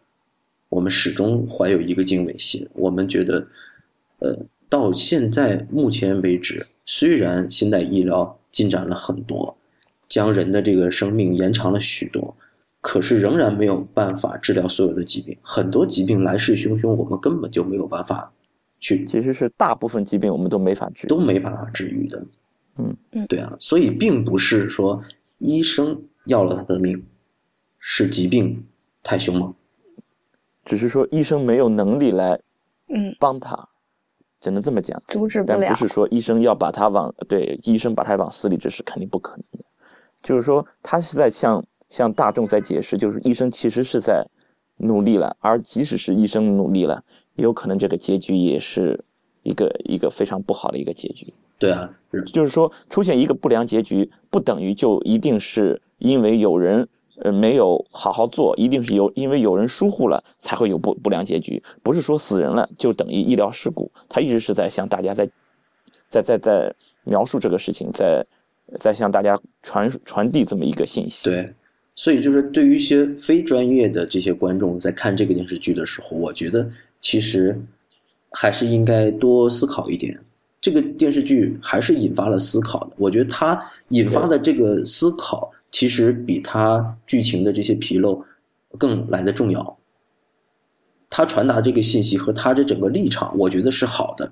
[0.67, 2.67] 我们始终怀有一个敬畏心。
[2.73, 3.47] 我们觉得，
[4.19, 9.55] 呃，到现在目前为止，虽然现代医疗进展了很多，
[10.09, 12.35] 将人的这个生命延长了许多，
[12.81, 15.37] 可是仍然没有办法治疗所有的疾病。
[15.41, 18.33] 很多疾病来势汹汹，我们根本就没有办法
[18.79, 22.25] 去，其实是大部分疾病我们都没法治，都没办法治愈的。
[22.77, 25.03] 嗯嗯，对啊，所以并不是说
[25.39, 26.01] 医生。
[26.27, 27.01] 要了他的命，
[27.79, 28.61] 是疾病
[29.01, 29.55] 太凶猛，
[30.65, 32.37] 只是说医生没有能力来，
[32.89, 33.57] 嗯，帮他，
[34.41, 35.59] 只能这么讲，阻止不了。
[35.61, 39.65] 但不是说医生要把他往对医生把他往死里，治是肯定不可能的。
[40.21, 44.27] 就是说他是在向向大众在解释，就是医生其实是在
[44.75, 47.01] 努力了，而即使是医生努力了，
[47.37, 48.99] 有可能这个结局也是
[49.41, 51.33] 一个一个非常不好的一个结局。
[51.57, 51.89] 对啊，
[52.31, 55.81] 就是说出现一个不良结局，不等于就一定是。
[55.99, 56.87] 因为有人
[57.23, 61.59] 呃没有好好做，一定是有因为有人疏忽了，才会有不不良结局。
[61.81, 65.27] 不是说死人了就等于医疗事故，他一直是在向大家在
[66.07, 66.71] 在在在
[67.03, 68.23] 描述这个事情，在
[68.77, 71.27] 在向大家传传递这么一个信息。
[71.27, 71.51] 对，
[71.95, 76.69] 所以就是对于一些非专业的这些观众在看这个电视剧的时候，我觉得
[76.99, 77.59] 其实
[78.31, 80.19] 还是应该多思考一点。
[80.59, 85.51] 这个电视剧还是引发了思考的，我觉得它引发的这个思考。
[85.69, 88.23] 其实比他剧情的这些纰漏
[88.79, 89.77] 更来的重要。
[91.09, 94.31] 他传达这个信息和他的整个立场，我觉得是好的，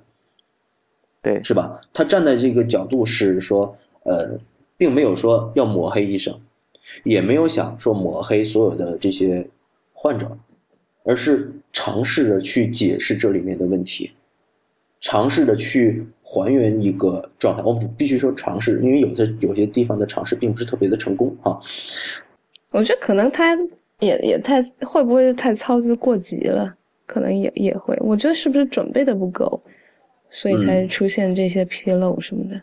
[1.22, 1.80] 对，是吧？
[1.94, 4.40] 他站在这个角度是说，呃，
[4.78, 6.40] 并没有说要抹黑医生，
[7.04, 9.48] 也没有想说抹黑所有的这些
[9.94, 10.36] 患者，
[11.06, 14.12] 而是尝试着去解释这里面的问题。
[15.00, 21.58] 尝试着去还原一个状态，我必须说尝试，因为有些有些地方的尝试并不是特别的成功啊。
[22.72, 23.56] 我觉得可能他
[24.00, 26.76] 也也太会不会是太操之过急了？
[27.06, 27.96] 可能也也会。
[28.02, 29.62] 我觉得是不是准备的不够，
[30.32, 32.60] 所以才出现这些纰漏什么的？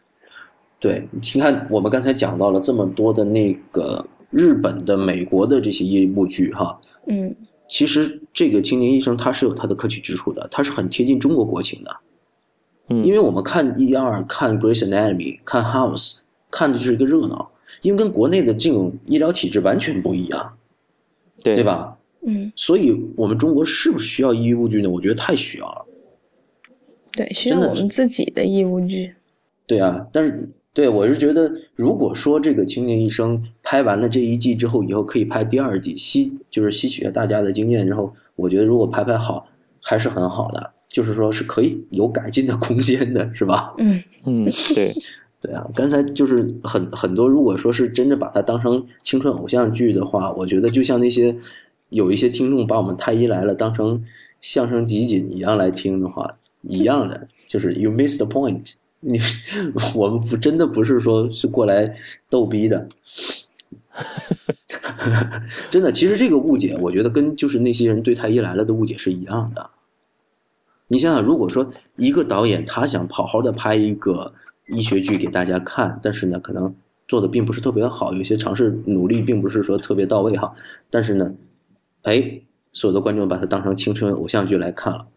[0.81, 6.77] 对，你看我们刚才讲到了这么多的那个日本的、美国的这些一部剧哈，
[7.07, 7.33] 嗯，
[7.73, 11.91] 其实这个青年医生他是有他的可取之处的，他是很贴近中国国情的。
[12.89, 16.17] 嗯因为我们看 ER 看《Grace Anatomy》看《House》，
[16.51, 17.51] 看的就是一个热闹，
[17.81, 20.59] 因为跟国内的这种医疗体制完全不一样，
[21.43, 21.97] 对对吧？
[22.27, 24.91] 嗯，所以我们中国是不是需要医务剧呢？
[24.91, 25.87] 我觉得太需要了。
[27.11, 29.15] 对，需要我们自己的医务剧。
[29.73, 39.49] 对啊，但是对我是觉得，如果说这个青年医生拍完了这一季之后，以后可以拍第二季，吸就是吸取了大家的经验之后，我觉得如果拍拍好，
[39.81, 40.71] 还是很好的。
[40.89, 43.73] 就是说，是可以有改进的空间的，是吧？
[43.79, 44.45] 嗯 嗯，
[44.75, 44.95] 对
[45.41, 45.67] 对啊。
[45.75, 51.35] 刚才就是很很多，如果说是真的把它当成青春偶像剧的话，我觉得就像那些
[51.89, 54.05] 有一些听众把我们太医来了当成
[54.43, 58.75] 相声集锦一样来听的话，一样的，就是 you miss the point。
[59.05, 59.19] 你
[59.97, 61.93] 我们不真的不是说是过来
[62.31, 62.89] 逗逼的，
[65.73, 65.91] 真的。
[65.91, 69.71] 其实这个误解，我觉得跟就是那些人对太医来了的误解是一样的。
[70.87, 74.33] 你想想，如果说一个导演他想好好的拍一个
[74.69, 76.73] 医学剧给大家看，但是呢，可能
[77.09, 80.55] 做的并不是特别好，有些尝试努力并不是说特别到位哈。
[80.89, 81.35] 但是呢，
[82.03, 82.41] 哎，
[82.73, 85.09] 所有的观众把它当成青春偶像剧来看了，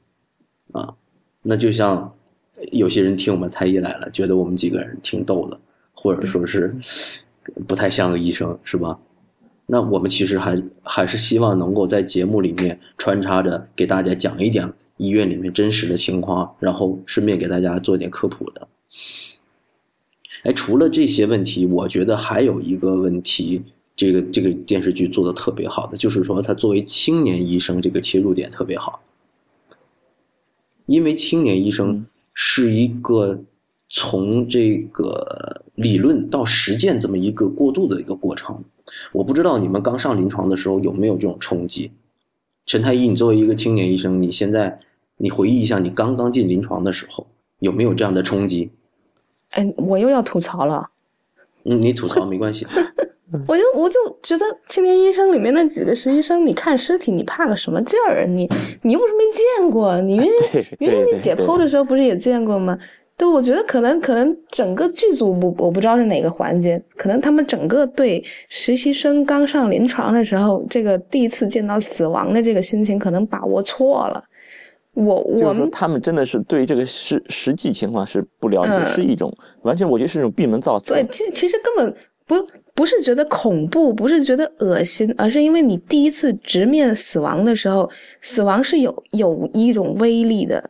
[0.72, 0.96] 啊，
[1.44, 2.16] 那就像
[2.72, 5.60] 有些人听我们太医来了，觉得我们几个人挺逗的，
[5.94, 6.76] 或者说是
[7.68, 9.00] 不太像个医生，是吧？
[9.68, 14.72] 那我们其实还还是希望能够在节目里面穿插着给大家讲一点。
[14.98, 18.66] 医院里面真实的情况，然后顺便给大家做点科普的。
[20.44, 23.62] 哎，除了这些问题，我觉得还有一个问题，
[23.94, 29.02] 这个这个电视剧做的特别好的，就是说他作为青年医生这个切入点特别好。
[30.86, 32.06] 因为青年医生
[32.36, 33.42] 是一个
[33.90, 38.64] 从这个理论到实践这么一个过渡的一个过程。
[39.12, 41.92] 我不知道你们刚上临床的时候有没有这种冲击。
[42.68, 44.80] 陈太医，你作为一个青年医生，你现在
[45.18, 47.26] 你回忆一下，你刚刚进临床的时候
[47.60, 48.70] 有没有这样的冲击？
[49.52, 50.90] 哎，我又要吐槽了。
[51.64, 52.68] 嗯，你吐槽没关系。
[53.48, 58.26] 我就我就觉得《青年医生》里面那几个实习生，你看尸体，你怕个什么劲儿？
[58.26, 58.50] 你
[58.84, 62.78] 你又不是没见过，你原对先原先对你解剖的时候不是也见过吗？
[63.18, 74.22] 对，我觉得可能可能整个剧组我我不知道是哪个环节，可能他们整个对实习生刚上临床的时候，这个第一次见到死亡的这个心情可能把握错了。
[74.96, 80.94] 我我们他们真的是对这个实实际情况是不了解，嗯是一种完全我觉得是一种闭门造车。
[80.94, 82.36] 对，其其实根本不
[82.76, 90.70] 不是觉得恐怖，不是觉得恶心，而是因为你第一次直面死亡的时候，死亡是有有一种威力的，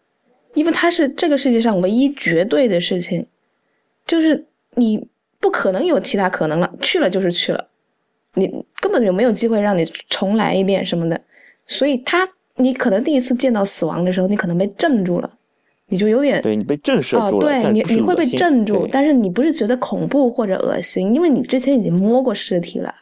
[0.53, 3.26] 因为它是这个世界上唯一绝对的事情，
[4.06, 4.45] 就是
[4.76, 5.08] 你
[5.39, 7.68] 不可能有其他可能了，去了就是去了，
[8.36, 8.47] 你
[8.80, 11.20] 根本就没有机会让你重来一遍什么的，
[11.66, 15.38] 所以他你可能第一次见到死亡的时候，你可能被镇住了，
[15.88, 22.93] 你就有点对你被震慑哦，住了，对你你会被恶心镇住，但是你不是觉得恐怖或者恶心，因为你之前已经摸过尸体了，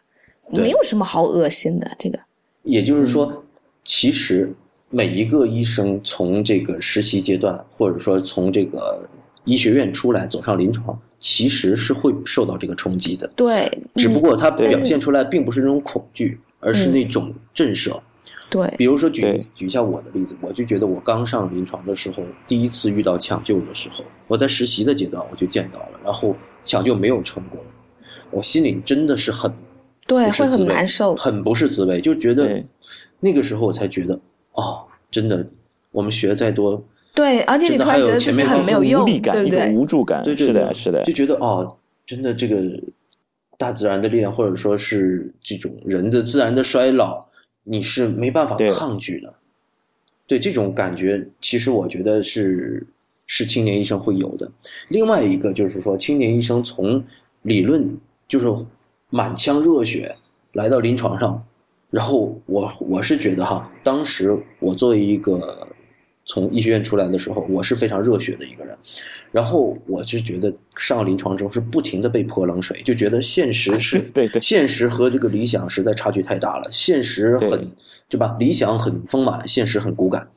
[0.52, 1.90] 没有什么好恶心的。
[1.98, 2.20] 这个
[2.64, 3.44] 也就是说，
[3.86, 4.54] 其实
[4.90, 9.08] 每一个医生从这个实习阶段，或者说从这个
[9.46, 13.26] 医学院出来走上临床，其实是会受到这个冲击的。
[13.36, 17.98] 对，只不过他表现出来并不是那种恐惧，而是那种震慑。
[18.54, 19.26] 对比如说举
[19.56, 27.60] 举一下我的例子，我就觉得我刚上临床的时候，第一次遇到抢救的时候，我在实习的阶段我就见到了，然后抢救没有成功，
[28.30, 29.52] 我心里真的是很
[30.06, 31.16] 对会很不是滋味难受。
[31.16, 32.64] 很不是滋味，就觉得
[33.20, 34.14] 那个时候我才觉得，
[34.52, 35.44] 哦，真的，
[35.92, 36.84] 我们学再多，
[37.16, 39.76] 对，而且你真的还有突然觉得自己前面的很没有用，无力感，对不对一种？
[39.76, 40.24] 无助感。
[40.24, 41.76] 对对是的，对是的就，觉得哦，
[42.06, 42.62] 真的这个
[43.58, 47.26] 大自然的力量，或者说是这种人的自然的衰老，
[47.64, 49.34] 你是没办法抗拒的。
[50.26, 52.86] 对这种感觉，其实我觉得是
[53.28, 54.50] 是青年医生会有的。
[54.88, 57.04] 另外一个就是说，青年医生从
[57.42, 57.98] 理论
[58.28, 58.48] 就是
[59.10, 60.16] 满腔热血
[60.54, 61.46] 来到临床上，
[61.90, 65.68] 然后我我是觉得哈，当时我作为一个
[66.26, 68.78] 从医学院出来的时候，我是非常热血的一个人。
[69.32, 76.70] 然后我就觉得上临床之后是不停的被泼冷水，就觉得现实是 对对现实和这个理想实在差距太大了。
[76.72, 77.68] 现实很对
[78.10, 78.38] 对吧？
[78.40, 80.28] 理想很丰满，现实很骨感。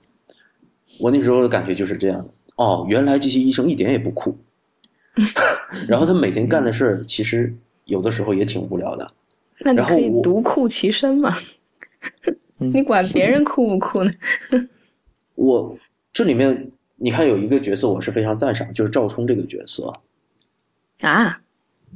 [0.99, 2.28] 我那时候的感觉就是这样的。
[2.57, 4.34] 哦，原来这些医生一点也不酷，
[5.87, 9.12] 然后他每天干的事儿其实有的时候也挺无聊的。
[9.61, 11.34] 那你可以然后独酷其身嘛？
[12.61, 14.11] 嗯 你管别人酷不酷呢？
[15.37, 15.78] 我
[16.12, 19.93] 这里面你看有一个角色我是非常赞赏，就是赵冲这个角色。
[21.01, 21.41] 啊，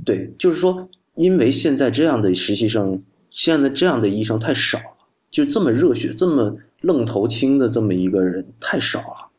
[0.04, 4.96] 对，就是说，因为现在这样的实习生，现在这样的医生太少了，
[5.30, 9.30] 就这么热血、这么愣头青的这么一个人太少了。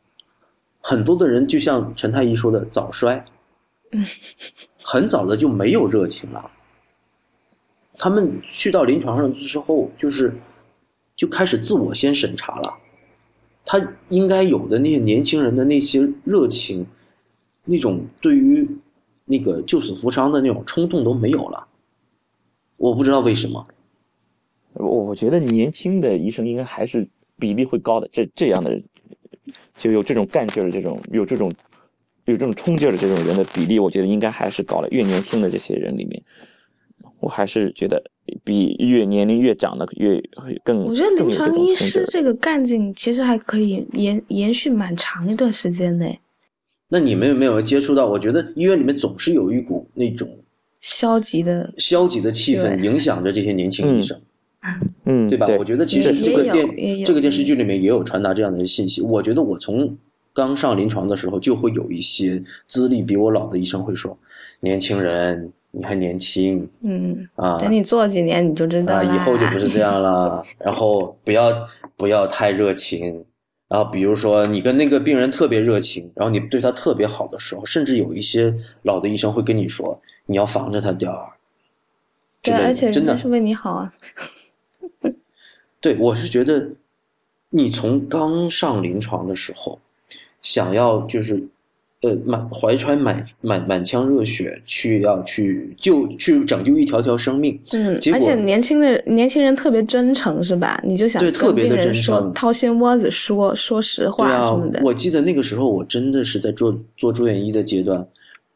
[0.80, 3.24] 很多的人就像陈太医说的，早衰，
[4.82, 6.50] 很早的就没有热情了。
[7.94, 10.34] 他们去到临床上之后，就是
[11.16, 12.74] 就开始自我先审查了。
[13.72, 16.86] 他应该有的那些年轻人的那些热情，
[17.64, 18.68] 那种对于
[19.24, 21.66] 那个救死扶伤的那种冲动都没有了。
[22.76, 23.66] 我不知道为什么。
[24.74, 27.08] 我觉得年轻的医生应该还是
[27.40, 28.78] 比例会高的，这这样的
[29.78, 31.50] 就有这种干劲儿的这种有这种
[32.26, 34.90] 有这种冲劲儿的这种人的比例，我觉得应该还是高了。
[34.90, 36.22] 越年轻的这些人里面，
[37.22, 38.04] 我还是觉得
[38.44, 40.84] 比越年龄越长的越会更。
[40.86, 46.08] 我觉得临床医师这个干劲其实还可以延延续蛮长一段时间的。
[46.90, 48.06] 那你们有没有接触到？
[48.06, 50.28] 我觉得医院里面总是有一股那种
[50.82, 54.20] 消极的，消极的气氛影响着这些年轻医生，
[55.06, 55.48] 嗯，对吧？
[55.58, 59.02] 我觉得其实也这个电这个电视剧里面也有传达这样的信息。
[59.02, 59.98] 我觉得我从
[60.34, 64.18] 刚上临床的时候，就会有一些资历比我老的医生会说
[64.60, 70.44] ：“年轻人，你还年轻嗯，啊，等你做几年你就知道啊，以后就不是这样了。
[70.60, 73.26] 然后不要不要太热情。
[73.68, 81.30] 然后比如说你跟那个病人特别热情，然后你对他特别好的时候，甚至有一些老的医生会跟你说，你要防着他点儿。
[82.42, 83.94] 对，而且真的是为你好啊。
[85.80, 86.72] 对，我是觉得，
[87.52, 89.80] 你从刚上临床的时候，
[90.42, 91.42] 想要就是，
[92.02, 100.82] 呃，满怀揣满满满腔热血去要去救去拯救一条条生命，嗯结，果而且年轻的年轻人特别真诚，是吧？
[100.84, 108.08] 你就想对特别的真诚掏心窝子说说实话什么的。，我记得那个时候我真的是在做做住院医的阶段，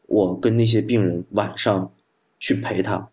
[0.08, 1.88] 我跟那些病人晚上
[2.40, 3.08] 去陪他，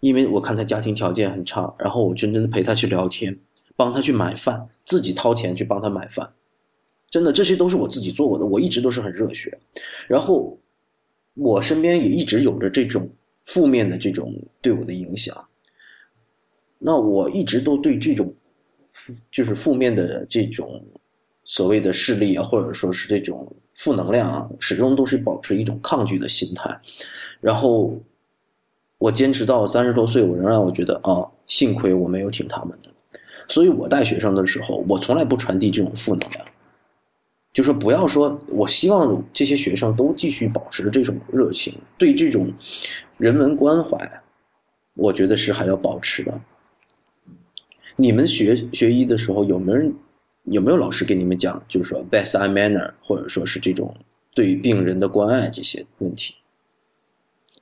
[0.00, 3.38] 因为我看他家庭条件很差，然后我真正的陪他去聊天，
[3.76, 6.30] 帮他去买饭，自己掏钱去帮他买饭，
[7.10, 9.58] 真的这些都是我自己做过的，我一直都是很热血，
[10.06, 10.56] 然后
[11.34, 13.08] 我身边也一直有着这种
[13.44, 14.32] 负面的这种
[14.62, 15.36] 对我的影响，
[16.78, 18.32] 那我一直都对这种
[18.92, 20.82] 负就是负面的这种
[21.44, 26.80] 所谓的势力啊，或者说是这种负能量啊，始终都是保持一种抗拒的心态。
[27.40, 27.98] 然后
[28.98, 32.90] 我坚持到三十多岁，我仍然我觉得啊，幸亏我没有听他们的。
[33.48, 36.46] 所以我带学生的时候，我从来不传递这种负能量，
[37.52, 42.52] 就说不要说，我希望这些学生都继续保持着这种热情，对这种
[43.18, 44.22] 人文关怀，
[44.94, 46.40] 我觉得是还要保持的。
[47.96, 49.92] 你们学学医的时候，有没有
[50.44, 53.96] 有没有老师给你们讲，就是说 best i manner，或者说是这种
[54.32, 56.34] 对于病人的关爱这些问题？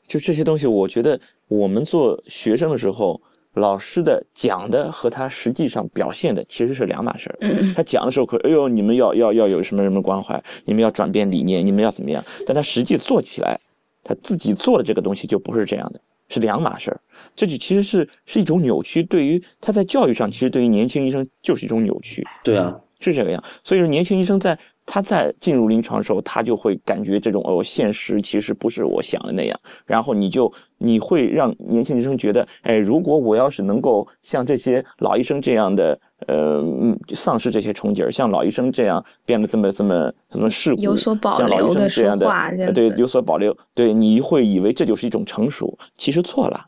[0.06, 1.18] 就这些东西，我觉得
[1.48, 3.20] 我们做学生的时候。
[3.58, 7.36] 老师的讲的和他实际上表现的其实是两码事儿。
[7.40, 12.24] 嗯他讲的时候可哎呦，你们要要要有什么什么关怀，你们要转变理念，你们要怎么样？
[12.46, 13.58] 但他实际做起来，
[14.02, 17.00] 他自己做的这个东西就不是这样的，是两码事儿。
[17.36, 19.02] 这就其实是是一种扭曲。
[19.02, 22.26] 对于他在教育上，其实对于年轻医生就是一种扭曲。
[22.42, 23.42] 对啊，是这个样。
[23.62, 24.58] 所以说，年轻医生在
[24.90, 29.60] 他在进入临床的时候，他就会感觉这种哦，现实其实不是我想的那样。
[29.84, 43.54] 然后你就你会让年轻医生觉得，哎，如果我要是能够像这些老医生这样的，呃，嗯丧失这些冲劲儿，像老医生这样变得这么这么这么世故，有所保像老医留的生这样说话这样对，有所保留。
[43.74, 46.58] 对，你会以为这就是一种成熟，其实错了，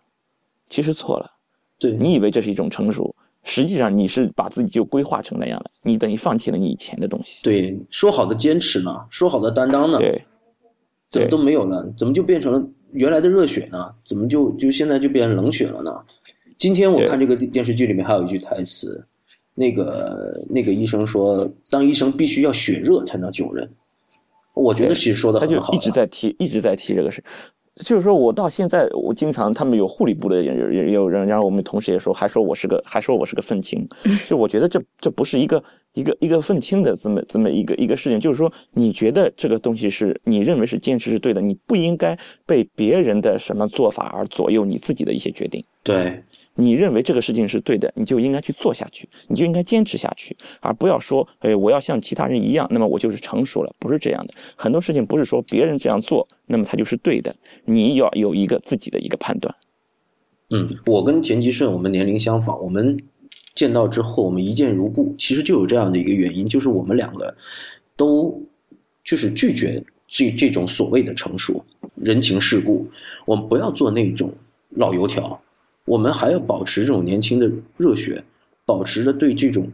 [0.68, 1.30] 其实错了。
[1.78, 3.16] 对你以为这是一种成熟，
[3.50, 7.40] 实际上你是把自己就规划成那样了，你等于放弃了你以前的东西。
[7.42, 9.04] 对，说好的坚持呢？
[9.10, 9.98] 说好的担当呢？
[9.98, 10.22] 对，
[11.08, 11.92] 怎么都没有了？
[11.96, 13.92] 怎么就变成了原来的热血呢？
[14.04, 15.90] 怎么就就现在就变成冷血了呢？
[16.56, 19.04] 今天我看这个电电视剧里面还有一句台词，
[19.56, 23.68] 那个那个医生说，当医生必须要血热才能救人。
[24.54, 27.20] 我觉得其实说的很好呀，一直在提，一直在提这个事。
[27.84, 33.88] 就是说我到现在，我经常他们有护理部的人也有人，然后我们同事也说，还说我是个，还说我是个愤青。
[34.28, 35.62] 就我觉得这这不是一个
[35.94, 45.64] 一个一个愤青的这么这么一个一个事情，就是说你觉得这个东西是你认为是坚持是对的，你不应该被别人的什么做法而左右你自己的一些决定。
[45.82, 46.22] 对
[46.60, 54.34] 你认为这个事情是对的，你就应该去做下去，你就应该坚持下去，而不要说，哎，我要像其他人一样，那么我就是成熟了，不是这样的。
[54.54, 57.34] 很多事情不是说别人这样做，那么他就是对的，
[57.64, 59.54] 你要有一个自己的一个判断。
[60.50, 62.98] 嗯，我跟田吉顺我们年龄相仿，我们
[63.54, 67.34] 见到之后我们一见如故，其实就有这样的一个原因，就是我们两个
[67.96, 68.40] 都
[69.04, 72.86] 就是拒绝这这种所谓的成熟、人情世故，
[73.24, 74.32] 我们不要做那种
[74.70, 75.40] 老油条，
[75.90, 78.22] 我们还要保持这种年轻的热血，
[78.64, 79.72] 保持着对这种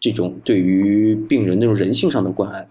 [0.00, 2.66] 这种对于病人那种人性上的关爱。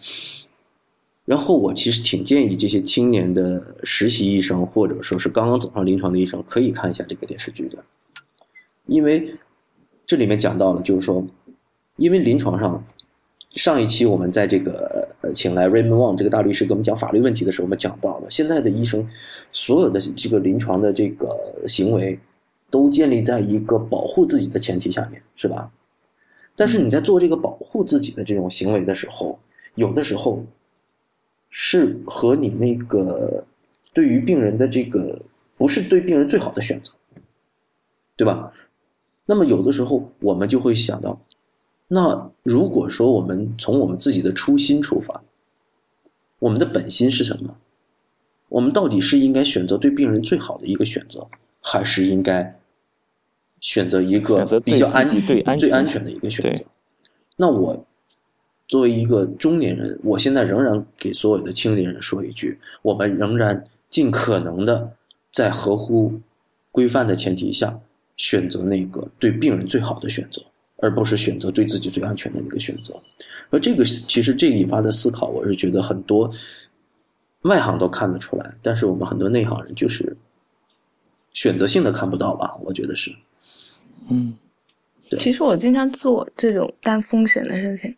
[1.25, 7.85] 然后我其实挺建议这些青年的实习医生，或者说是刚刚走上临床的医生，可以看一下这个电视剧的，
[8.87, 9.35] 因为
[10.07, 11.23] 这里面讲到了，就是说，
[11.97, 12.83] 因为临床上
[13.53, 19.07] 上一期我们在这个呃请来 Raymond Wang 这个大律师给我们讲法律问题的时候，我们讲到了现在的医生
[19.51, 21.37] 所有的这个临床的这个
[21.67, 22.19] 行为
[22.69, 25.71] 都建立在一个保护自己的前提下面，是吧？
[26.55, 29.39] 但是你在做这个保护自己的这种行为的时候，
[29.75, 30.43] 有的时候
[31.49, 33.43] 是和你那个
[33.93, 35.21] 对于病人的这个
[35.57, 36.91] 不是对病人最好的选择，
[38.17, 38.51] 对吧？
[39.25, 41.21] 那么有的时候我们就会想到，
[41.93, 45.23] 那如果说我们从我们自己的初心出发，
[46.39, 47.55] 我们的本心是什么？
[48.49, 51.27] 我们到底是应该选择对病人最好的一个选择，
[51.61, 52.51] 还是应该
[53.59, 56.63] 选择一个比较安全的最安全的一个选择？
[57.37, 57.85] 那我
[58.67, 64.91] 作为一个中年人，我现在仍然给所有的青年人说一句：我们仍然尽可能的
[65.29, 66.19] 在合乎
[66.71, 67.79] 规范的前提下，
[68.17, 70.41] 选择那个对病人最好的选择，
[70.83, 72.93] 而不是选择对自己最安全的一个选择。
[73.49, 76.29] 而这个其实这引发的思考，我是觉得很多
[77.43, 80.17] 外行都看得出来，但是我们很多内行人就是
[81.31, 82.53] 选择性的看不到吧？
[82.61, 83.15] 我觉得是。
[84.09, 84.33] 嗯，
[85.09, 87.95] 对其实我经常做这种担风险的事情，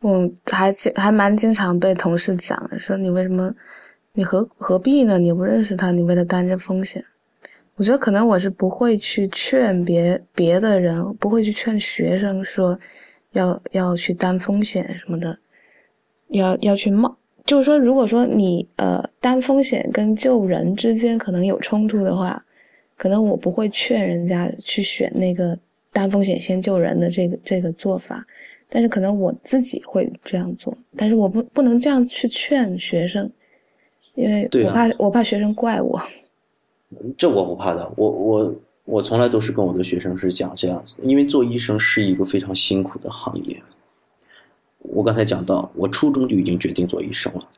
[0.00, 3.54] 我还经还蛮经常被同事讲的，说你为什么，
[4.14, 5.18] 你何何必呢？
[5.18, 7.04] 你不认识他，你为他担着风险。
[7.80, 12.78] 我觉得可能我是不会去劝别别的人，不会去劝学生说
[13.32, 15.38] 要要去担风险什么的，
[16.28, 17.16] 要要去冒。
[17.46, 22.44] 就是说，如果说你呃担风险跟救人之间可能有冲突的话，
[22.98, 25.58] 可能我不会劝人家去选那个
[25.90, 28.22] 担风险先救人的这个这个做法，
[28.68, 33.32] 但是可能我自己会这样做，但是我不不能这样去劝学生，
[34.16, 35.98] 因为我怕、我怕学生怪我。
[37.16, 43.62] 这我不怕的，我我我从来都是跟我的学生是讲这样子，因为做医生是一个非常辛苦的行业。
[44.78, 47.48] 我刚才讲到，我初中就已经决定做医生了。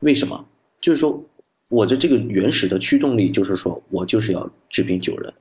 [0.00, 0.44] 为什么？
[0.80, 1.20] 就是说，
[1.68, 5.32] 我的这个原始的驱动力就是说我就是要治病救人，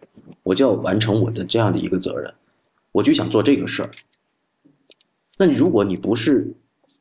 [0.42, 2.34] 我就要完成我的这样的一个责任，
[2.94, 3.90] 我就想做这个事儿。
[5.38, 6.48] 那如果你不是，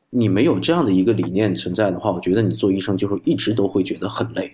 [0.09, 4.51] 你没有这样的一个理念存在的话，我觉得你做医生就是一直都会觉得很累，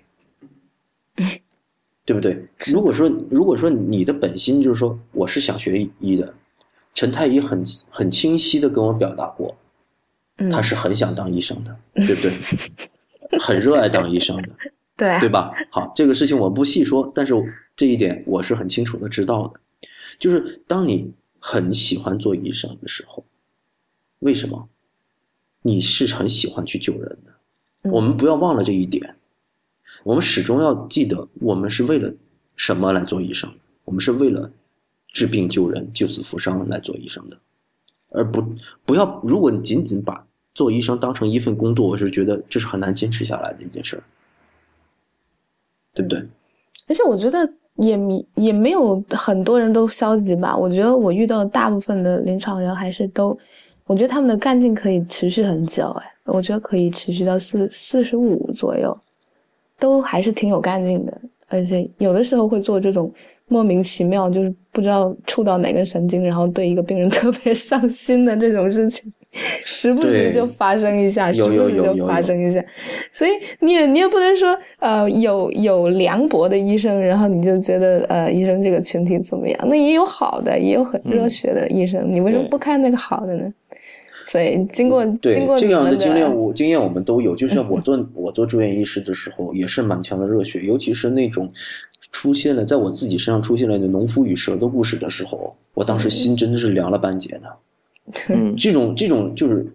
[2.09, 2.43] 对不对？
[2.73, 6.33] 如果说如果说你的本心就是说我是想学医的，
[6.95, 9.55] 陈太医很很清晰的跟我表达过，
[10.39, 12.31] 嗯他是很想当医生的，对不对？
[13.39, 14.49] 很热爱当医生的，
[14.97, 15.53] 对对吧？
[15.69, 17.35] 好，这个事情我不细说，但是
[17.75, 19.59] 这一点我是很清楚的知道的，
[20.17, 23.23] 就是当你很喜欢做医生的时候，
[24.17, 24.67] 为什么？
[25.61, 27.31] 你是很喜欢去救人的。
[27.83, 29.15] 嗯我们不要忘了这一点，
[30.03, 32.11] 我们始终要记得，我们是为了
[32.55, 33.51] 什么来做医生？
[33.85, 34.51] 我们是为了
[35.13, 37.37] 治病救人、救死扶伤来做医生的，
[38.09, 38.43] 而不
[38.85, 39.19] 不要。
[39.23, 44.03] 如果你仅仅把做医生当成一份工作，我是觉得这是很难坚持下来的一件事儿，
[45.93, 46.19] 对不对？
[46.87, 50.55] 而且我觉得也没也没有很多人都消极吧。
[50.55, 53.37] 我觉得我遇到的大部分的临床人还是都，
[53.85, 55.89] 我觉得他们的干劲可以持续很久。
[56.01, 58.95] 哎，我觉得可以持续到四四十五左右，
[59.79, 61.21] 都还是挺有干劲的。
[61.47, 63.11] 而且有的时候会做这种
[63.47, 72.63] 莫名其妙，就是不知道触到哪根神经，然后对一个病人特别上心的这种事情，时不时就发生一下，时不时就发生一下。
[73.11, 79.59] 所以你也你也不能说呃有有凉薄的医生，然后你就觉得呃医生这个群体怎么样？
[79.67, 83.51] 那也有好的，也有很热血的医生，你为什么不看那个好的呢？
[84.29, 87.35] 所以经过对经过这样的经验，我经验我们都有。
[87.35, 91.49] 就像我做我做住院医师的时候，也是满腔的热血，尤其是那种
[92.11, 97.57] 出现了在我自己身上出现了农夫与蛇的故事的时候，我当时心真的是凉了半截的。
[98.29, 99.65] 嗯，这种这种就是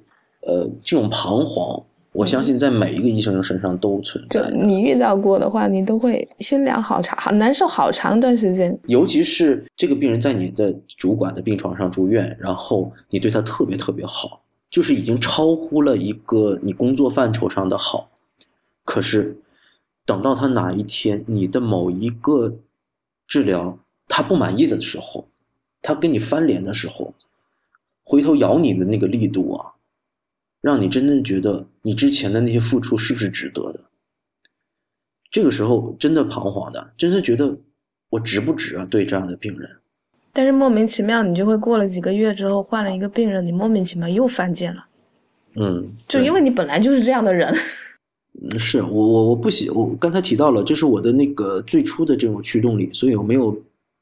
[0.42, 1.82] 呃这种彷徨，
[2.12, 4.40] 我相信在每一个医生身上都存在。
[4.40, 8.78] 就你遇到过的话，你都会心凉好长，好难受好长一段时间。
[8.86, 14.40] 尤其是这个病人在你的主管的病床上住院，然后你对他特别特别好，
[14.74, 18.10] 就是已经超乎了一个你工作范畴上的好。
[18.84, 19.38] 可是
[20.04, 22.58] 等到他哪一天你的某一个
[23.28, 25.28] 治疗他不满意的时候，
[25.80, 27.14] 他跟你翻脸的时候，
[28.02, 29.74] 回头咬你的那个力度啊，
[30.60, 33.78] 让你真正觉得你之前的那些付出是不是值得的？
[35.30, 37.56] 这个时候真的彷徨的，真是觉得
[38.08, 38.84] 我值不值啊？
[38.86, 39.70] 对这样的病人，
[40.34, 44.84] 但是莫名其妙，你就会过了几个月之后换了一个病人，你莫名其妙又犯贱了，
[45.54, 47.54] 嗯，就因为你本来就是这样的人。
[48.50, 53.56] 对 是我我我不喜我刚才提到了，这是我的那个最初的这种驱动力，所以我没有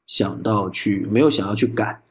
[0.07, 2.01] 想到去没有想要去改。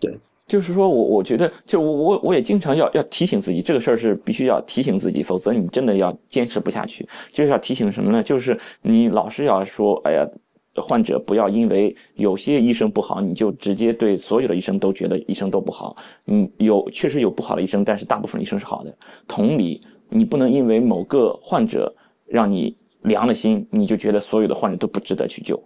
[0.00, 0.18] 对
[0.48, 7.08] 就是说我我觉得，就我我我也经常要要提醒自己，这个事儿是必须要提醒自己，否则你真的要坚持不下去。
[7.32, 8.20] 就是要提醒什么呢？
[8.20, 10.28] 就是你老是要说，哎呀，
[10.76, 15.96] 患者不要因为有些医生不好，你就直接对所有的医生都觉得医生都不好。
[16.26, 18.96] 嗯，有确实有不好的医生，但是大部分医生是好的。
[19.28, 21.94] 同理，你不能因为某个患者
[22.26, 25.62] 让你凉了心，你就觉得所有的患者都不值得去救。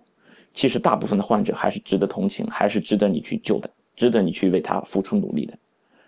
[0.53, 5.55] 其实大部分的患者还是值得同情，还是值得你去救的，值得你去为他付出努力的。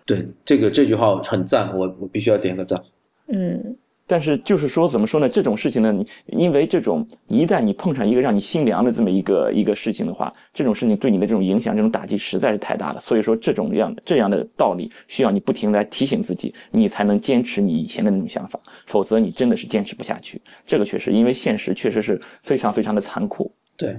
[0.07, 2.83] 对这个这句话很赞，我我必须要点个赞。
[3.27, 3.77] 嗯，
[4.09, 5.29] 但是就是说，怎么说呢？
[5.29, 13.01] 这种事情呢，你因为这种一旦你碰上一个让你心凉的这么一个一个事情的话，这种事情对你的这种影响、这种打击实在是太大了。
[13.01, 20.41] 所以说，这种样这样的道理需要你不停地来提醒自己，你才能坚持你以前的那种想法，否则你真的是坚持不下去。
[20.65, 23.53] 这个确实，因为现实确实是非常非常的残酷。
[23.77, 23.95] 对，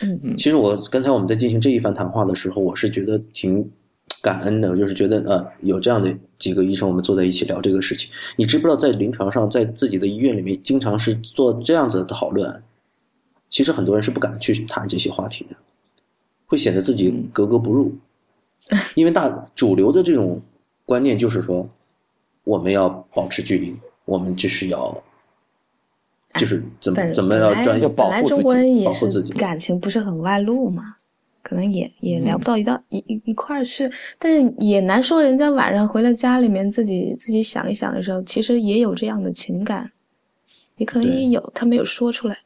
[0.00, 3.70] 嗯其实我刚才我们在进行这一番谈话的时候，我是觉得挺
[4.22, 8.10] 感恩的，就是觉得呃有这样的几个医生，我们坐在一起聊这个事情。
[8.36, 12.62] 你知不知道，在临床上，在自己的医院里面，经常是做这样子的讨论，
[13.48, 15.56] 其实很多人是不敢去谈这些话题的，
[16.46, 17.94] 会显得自己格格不入，
[18.94, 20.40] 因为大主流的这种
[20.84, 21.68] 观念就是说，
[22.44, 25.02] 我们要保持距离，我们就是要。
[26.36, 30.96] 就是怎么怎么要专要保护自己保护自己感情不是很外露嘛，
[31.44, 32.38] 可能也也聊嗯。
[32.38, 33.88] 不到一道、一一一块儿去，
[34.18, 39.92] 但是也难说人家晚上回了家里面自己自己想一想的时候，其实也有这样的情感，
[40.78, 42.38] 也可能也有他没有说出来。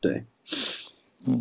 [0.00, 0.24] 对，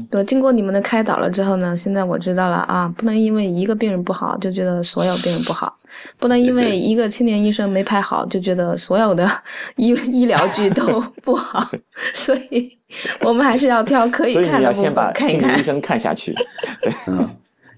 [0.09, 5.77] 对，经过你们的开导了之后呢，现在我知道了啊，不能因为一个病人不好就觉得所有病人不好，
[6.17, 9.29] 不能因为一个青年医生没拍好就觉得所有的
[9.75, 11.69] 医 医疗剧都 不好，
[12.13, 12.77] 所以
[13.21, 15.63] 我们还是要挑可以看的部你要先把分看一看青年医。
[15.63, 16.35] 生看下去。
[17.07, 17.29] 嗯，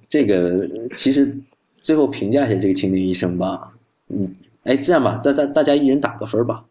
[0.08, 0.66] 这个
[0.96, 1.38] 其实
[1.82, 3.72] 最后评价一下这个青年医生吧。
[4.10, 6.66] 嗯，哎，这样吧，大大大家一人打个分吧，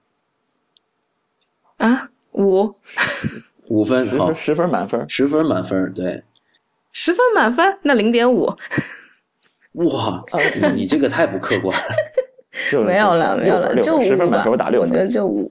[1.78, 2.74] 啊，五
[3.68, 6.22] 五分，好十分，十分满分，十分满分，对，
[6.92, 8.52] 十分满分，那零点五
[9.74, 10.24] 哇，
[10.74, 14.02] 你这个太不客观了，没有了，没有了，就。
[14.02, 15.06] 十分满分，我打六我觉得。
[15.06, 15.50] 就五。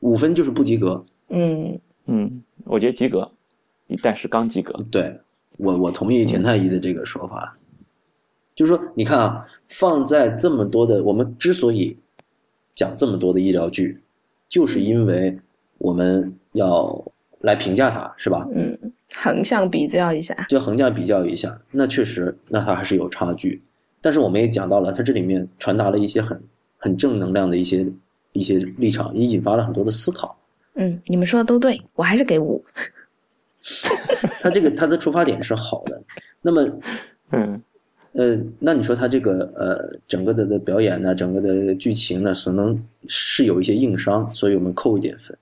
[0.00, 1.04] 五分就是不及格。
[1.28, 3.30] 嗯，嗯，我觉得及格，
[4.02, 4.72] 但是刚及格。
[4.90, 5.20] 对
[5.58, 7.52] 我，我同意田太医的这个说法，
[8.54, 11.98] 就是说，你看啊，放在这么多的，我们之所以
[12.74, 14.00] 讲这么多的医疗剧，
[14.48, 15.38] 就是因为
[15.76, 17.04] 我们要
[17.40, 18.46] 来评价它，是吧？
[18.54, 18.78] 嗯
[19.16, 20.34] 横向比较一下。
[20.48, 23.60] 就横向比较一下，那确实，那它还是有差距。
[24.00, 26.40] 但是我们也讲到了，它这里面传达了一些很
[26.78, 27.84] 很正能量的一些
[28.32, 30.36] 一些立场，也引发了很多的思考。
[30.74, 32.64] 嗯，你们说的都对，我还是给五。
[34.40, 36.02] 他这个他的出发点是好的，
[36.40, 36.80] 那么
[37.32, 37.60] 嗯，
[38.12, 45.36] 呃，那你说他这个呃整个的的表演呢，整个的剧情呢，可能是有一些硬伤，所以我们扣一点分。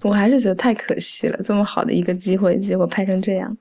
[0.00, 3.56] 我还是觉得太可惜了，这么好的一个机会，结果拍成这样。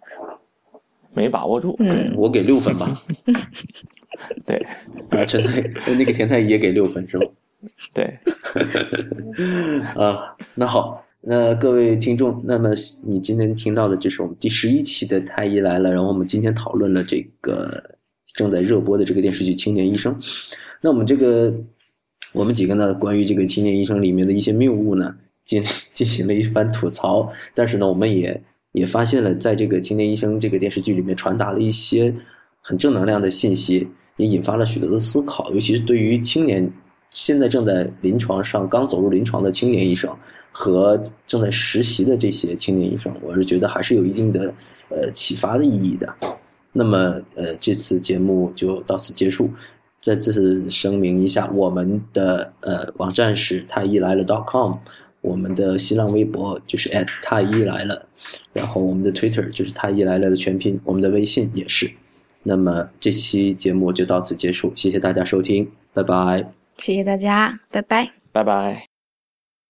[1.14, 1.76] 没把握住。
[1.80, 2.90] 嗯，我给六分吧，
[4.48, 4.56] 对
[5.10, 7.26] 啊，陈太呃那个田太医也给六分是吗？
[7.94, 8.18] 对，
[9.96, 12.70] 啊，那好，那各位听众，那么
[13.06, 17.84] 你今天听到的这是我们第十一期的《太医来了》，然后我们今天讨论了这个
[18.26, 20.18] 正在热播的这个电视剧《青年医生》。
[20.80, 21.54] 那我们这个
[22.32, 28.42] 我们几个呢，关于这个《青年医生》里面的一些谬误呢，进 进行了一番吐槽，但是呢，我们也
[28.72, 32.14] 也发现了，在这个《青年医生》这个电视剧里面传达了一些
[32.62, 33.88] 很正能量的信息，
[34.18, 36.72] 也引发了许多的思考，尤其是对于青年
[37.10, 40.16] 现在正在临床上刚走入临床的青年医生
[40.52, 44.54] 和正在实习的这些青年医生，我是觉得还是有一定的
[44.90, 46.14] 呃启发的意义的。
[46.74, 49.50] 那么呃，这次节目就到此结束。
[50.00, 54.74] 再次声明一下，我们的呃网站是太医来了 .com，
[55.22, 58.08] 我们的新浪微博就是 at 太医来了，
[58.54, 61.90] 然后我们的 Twitter 就是太医来了的全拼，我们的微信也是。
[62.44, 66.52] 那么这期节目就到此结束，谢谢大家收听，拜拜。
[66.78, 68.14] 谢谢大家，拜拜。
[68.32, 68.91] 拜拜。